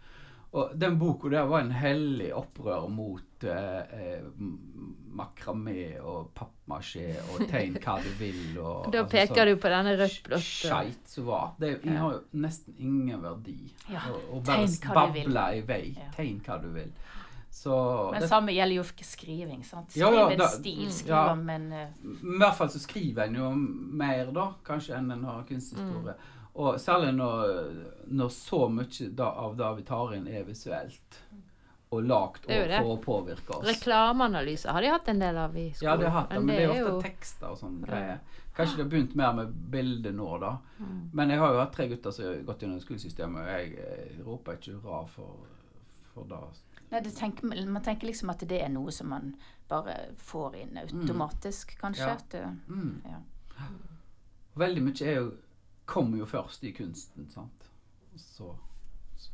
Og 0.53 0.73
den 0.77 0.99
boka 1.01 1.29
der 1.33 1.47
var 1.49 1.63
en 1.63 1.71
hellig 1.73 2.27
opprør 2.37 2.85
mot 2.93 3.45
eh, 3.49 3.95
eh, 3.97 4.25
makramé 5.17 5.95
og 5.97 6.27
pappmasjé 6.37 7.07
og 7.33 7.47
tegn 7.49 7.79
hva 7.81 7.95
du 8.03 8.11
vil. 8.19 8.43
Og, 8.61 8.85
Da 8.93 9.01
altså 9.01 9.15
peker 9.15 9.33
sånn 9.33 9.49
du 9.49 9.63
på 9.63 9.71
denne 9.73 9.95
rødt-blått. 9.97 10.45
Skeit 10.45 11.09
som 11.09 11.25
var. 11.31 11.55
Det 11.57 11.71
er 11.79 11.97
har 11.97 12.19
jo 12.19 12.43
nesten 12.45 12.77
ingen 12.77 13.25
verdi. 13.25 13.57
Ja, 13.89 14.05
Og, 14.11 14.29
og 14.29 14.45
bare 14.45 14.67
tegn 14.67 14.93
hva 14.93 15.07
du 15.07 15.17
vil. 15.17 15.33
bable 15.33 15.47
i 15.57 15.65
vei. 15.73 15.83
Ja. 15.97 16.11
Tegn 16.19 16.39
hva 16.45 16.59
du 16.61 16.69
vil. 16.75 16.93
Så 17.53 18.09
Men 18.11 18.21
det, 18.21 18.27
samme 18.27 18.51
gjelder 18.51 18.75
jo 18.79 18.83
ikke 18.83 19.05
skriving. 19.05 19.59
sant? 19.63 19.91
Skriv 19.91 20.01
Ja, 20.01 20.11
ja, 20.11 20.29
en 20.31 20.39
da- 20.39 20.47
stil, 20.49 20.87
skriv 20.91 21.13
ja. 21.13 21.31
om 21.31 21.49
en 21.49 21.67
uh, 21.71 21.83
I 22.01 22.37
hvert 22.41 22.55
fall 22.57 22.71
så 22.73 22.79
skriver 22.81 23.27
en 23.27 23.35
jo 23.37 23.51
mer, 24.01 24.31
da, 24.33 24.47
kanskje, 24.65 24.97
enn 24.97 25.11
en 25.13 25.23
har 25.29 25.43
kunsthistorie. 25.47 26.15
Og 26.53 26.79
særlig 26.81 27.13
når, 27.13 27.69
når 28.09 28.33
så 28.33 28.63
mye 28.69 29.09
da, 29.13 29.29
av 29.45 29.53
det 29.57 29.69
vi 29.77 29.85
tar 29.85 30.15
inn, 30.17 30.27
er 30.27 30.43
visuelt. 30.49 31.21
Og 31.93 32.03
det. 32.67 32.79
for 32.81 32.89
å 32.95 32.97
påvirke 33.01 33.53
oss. 33.59 33.67
Reklameanalyser 33.69 34.73
har 34.73 34.81
de 34.81 34.91
hatt 34.95 35.07
en 35.13 35.19
del 35.21 35.37
av 35.37 35.57
i 35.57 35.67
skolen. 35.69 35.91
Ja, 35.91 35.97
det 35.97 36.09
har 36.09 36.21
hatt 36.21 36.29
det, 36.33 36.39
men 36.41 36.55
det 36.55 36.63
er 36.63 36.69
ofte 36.73 36.89
jo- 36.89 37.01
tekster 37.05 37.51
og 37.53 37.59
sånne 37.61 37.85
greier. 37.85 38.19
Kanskje 38.57 38.77
det 38.77 38.83
har 38.83 38.89
begynt 38.89 39.15
mer 39.15 39.33
med 39.33 39.53
bilder 39.77 40.11
nå, 40.11 40.37
da. 40.41 40.57
Mm. 40.79 41.09
Men 41.13 41.29
jeg 41.29 41.39
har 41.39 41.53
jo 41.53 41.59
hatt 41.59 41.73
tre 41.73 41.87
gutter 41.87 42.11
som 42.11 42.25
har 42.25 42.41
gått 42.49 42.65
gjennom 42.65 42.81
skolesystemet, 42.81 43.41
og 43.41 43.47
jeg 43.47 43.77
eh, 43.77 44.19
roper 44.25 44.57
ikke 44.57 44.79
hurra 44.81 45.05
for, 45.07 45.45
for 46.13 46.29
det. 46.29 46.41
Nei, 46.93 46.99
det 47.01 47.15
tenker, 47.17 47.49
man 47.65 47.83
tenker 47.83 48.07
liksom 48.07 48.29
at 48.29 48.43
det 48.49 48.59
er 48.61 48.69
noe 48.69 48.91
som 48.93 49.09
man 49.09 49.31
bare 49.69 49.95
får 50.21 50.55
inn 50.61 50.77
automatisk, 50.77 51.73
kanskje. 51.81 52.05
Ja. 52.05 52.17
At 52.19 52.29
det, 52.35 52.43
Mm. 52.67 53.01
ja. 53.09 53.21
Veldig 54.61 54.83
mye 54.85 55.07
er 55.09 55.15
jo, 55.17 55.31
kommer 55.89 56.17
jo 56.21 56.25
først 56.29 56.63
i 56.63 56.71
kunsten, 56.77 57.29
sant. 57.33 57.69
så 58.15 58.53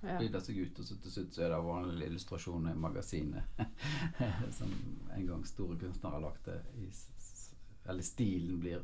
blir 0.02 0.30
det 0.32 0.40
seg 0.46 0.56
ut, 0.62 0.80
og 0.80 0.86
så 0.86 0.96
til 1.02 1.12
slutt 1.12 1.34
så 1.36 1.42
er 1.44 1.50
det 1.52 1.64
vanlige 1.66 2.08
illustrasjoner 2.10 2.72
i 2.72 2.80
magasinet 2.80 3.44
som 4.58 4.72
en 5.16 5.26
gang 5.28 5.44
store 5.50 5.76
kunstnere 5.82 6.14
har 6.14 6.22
lagt 6.22 6.46
det 6.46 6.62
i 6.78 6.90
Eller 7.90 8.04
stilen 8.04 8.60
blir 8.62 8.84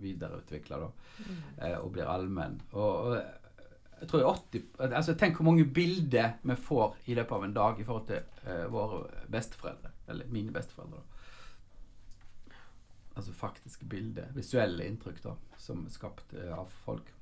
videreutvikla, 0.00 0.78
da, 0.80 0.90
Mm. 1.20 1.82
og 1.84 1.92
blir 1.92 2.04
allmenn. 2.08 2.60
Og, 2.72 2.82
og 3.06 3.22
jeg 4.00 4.08
tror 4.08 4.26
80 4.32 4.62
altså 4.88 5.14
Tenk 5.18 5.36
hvor 5.36 5.44
mange 5.50 5.64
bilder 5.64 6.38
vi 6.42 6.56
får 6.56 6.96
i 7.06 7.14
løpet 7.18 7.36
av 7.36 7.44
en 7.44 7.56
dag 7.56 7.80
i 7.80 7.84
forhold 7.84 8.06
til 8.08 8.46
uh, 8.46 8.66
våre 8.72 9.00
besteforeldre. 9.28 9.92
Eller 10.08 10.30
mine 10.32 10.52
besteforeldre. 10.52 11.00
da. 11.00 11.04
Altså 13.20 13.32
faktiske 13.36 13.84
bilder, 13.84 14.30
visuelle 14.32 14.86
inntrykk, 14.88 15.20
da, 15.24 15.34
som 15.58 15.84
er 15.84 15.92
skapt 15.92 16.32
uh, 16.32 16.54
av 16.58 16.72
folk. 16.86 17.12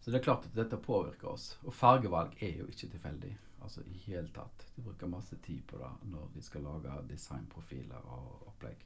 Så 0.00 0.12
det 0.12 0.20
er 0.20 0.28
klart 0.28 0.46
at 0.46 0.54
dette 0.54 0.78
påvirker 0.78 1.32
oss. 1.32 1.56
Og 1.66 1.74
fargevalg 1.74 2.36
er 2.38 2.60
jo 2.60 2.68
ikke 2.70 2.92
tilfeldig. 2.92 3.32
Altså 3.66 3.82
i 3.90 3.96
hele 4.04 4.28
tatt. 4.30 4.68
De 4.76 4.84
bruker 4.86 5.10
masse 5.10 5.34
tid 5.42 5.64
på 5.66 5.80
det 5.80 5.88
når 6.12 6.28
de 6.36 6.42
skal 6.46 6.62
lage 6.62 7.00
designprofiler 7.10 8.06
og 8.14 8.44
opplegg. 8.52 8.84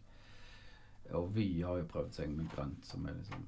Og 1.18 1.34
vi 1.34 1.50
har 1.60 1.76
jo 1.76 1.90
prøvd 1.90 2.14
seg 2.16 2.32
med 2.32 2.48
grønt, 2.54 2.86
som 2.86 3.04
er 3.04 3.18
liksom 3.18 3.44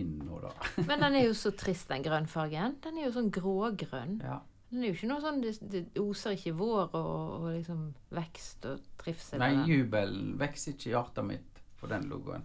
inn 0.00 0.18
nå, 0.24 0.38
da. 0.42 0.52
Men 0.88 1.02
den 1.06 1.18
er 1.20 1.26
jo 1.28 1.34
så 1.36 1.52
trist, 1.56 1.88
den 1.90 2.04
grønnfargen. 2.06 2.78
Den 2.84 3.00
er 3.00 3.08
jo 3.08 3.16
sånn 3.16 3.32
grågrønn. 3.34 4.20
Ja. 4.24 4.40
Den 4.68 4.84
er 4.84 4.90
jo 4.90 4.98
ikke 4.98 5.08
noe 5.08 5.22
sånn 5.22 5.38
Det, 5.40 5.54
det 5.72 6.02
oser 6.02 6.34
ikke 6.36 6.52
vår 6.58 6.90
og, 6.92 7.12
og 7.38 7.46
liksom 7.54 7.84
vekst 8.16 8.68
og 8.68 8.82
trivsel. 9.00 9.40
Nei, 9.40 9.64
jubelen 9.68 10.34
vokser 10.40 10.74
ikke 10.74 10.90
i 10.90 10.92
hjertet 10.92 11.28
mitt 11.30 11.62
på 11.80 11.88
den 11.88 12.08
logoen. 12.10 12.44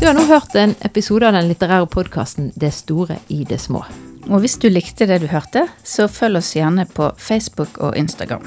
Du 0.00 0.06
har 0.06 0.16
nå 0.16 0.24
hørt 0.24 0.54
en 0.56 0.72
episode 0.86 1.28
av 1.28 1.36
den 1.36 1.50
litterære 1.50 1.86
podkasten 1.92 2.52
'Det 2.56 2.72
store 2.72 3.18
i 3.28 3.44
det 3.44 3.60
små'. 3.60 3.84
Og 4.30 4.40
hvis 4.40 4.56
du 4.56 4.68
likte 4.68 5.06
det 5.06 5.20
du 5.20 5.26
hørte, 5.26 5.68
så 5.84 6.08
følg 6.08 6.40
oss 6.40 6.56
gjerne 6.56 6.86
på 6.86 7.10
Facebook 7.18 7.78
og 7.78 7.96
Instagram. 7.96 8.46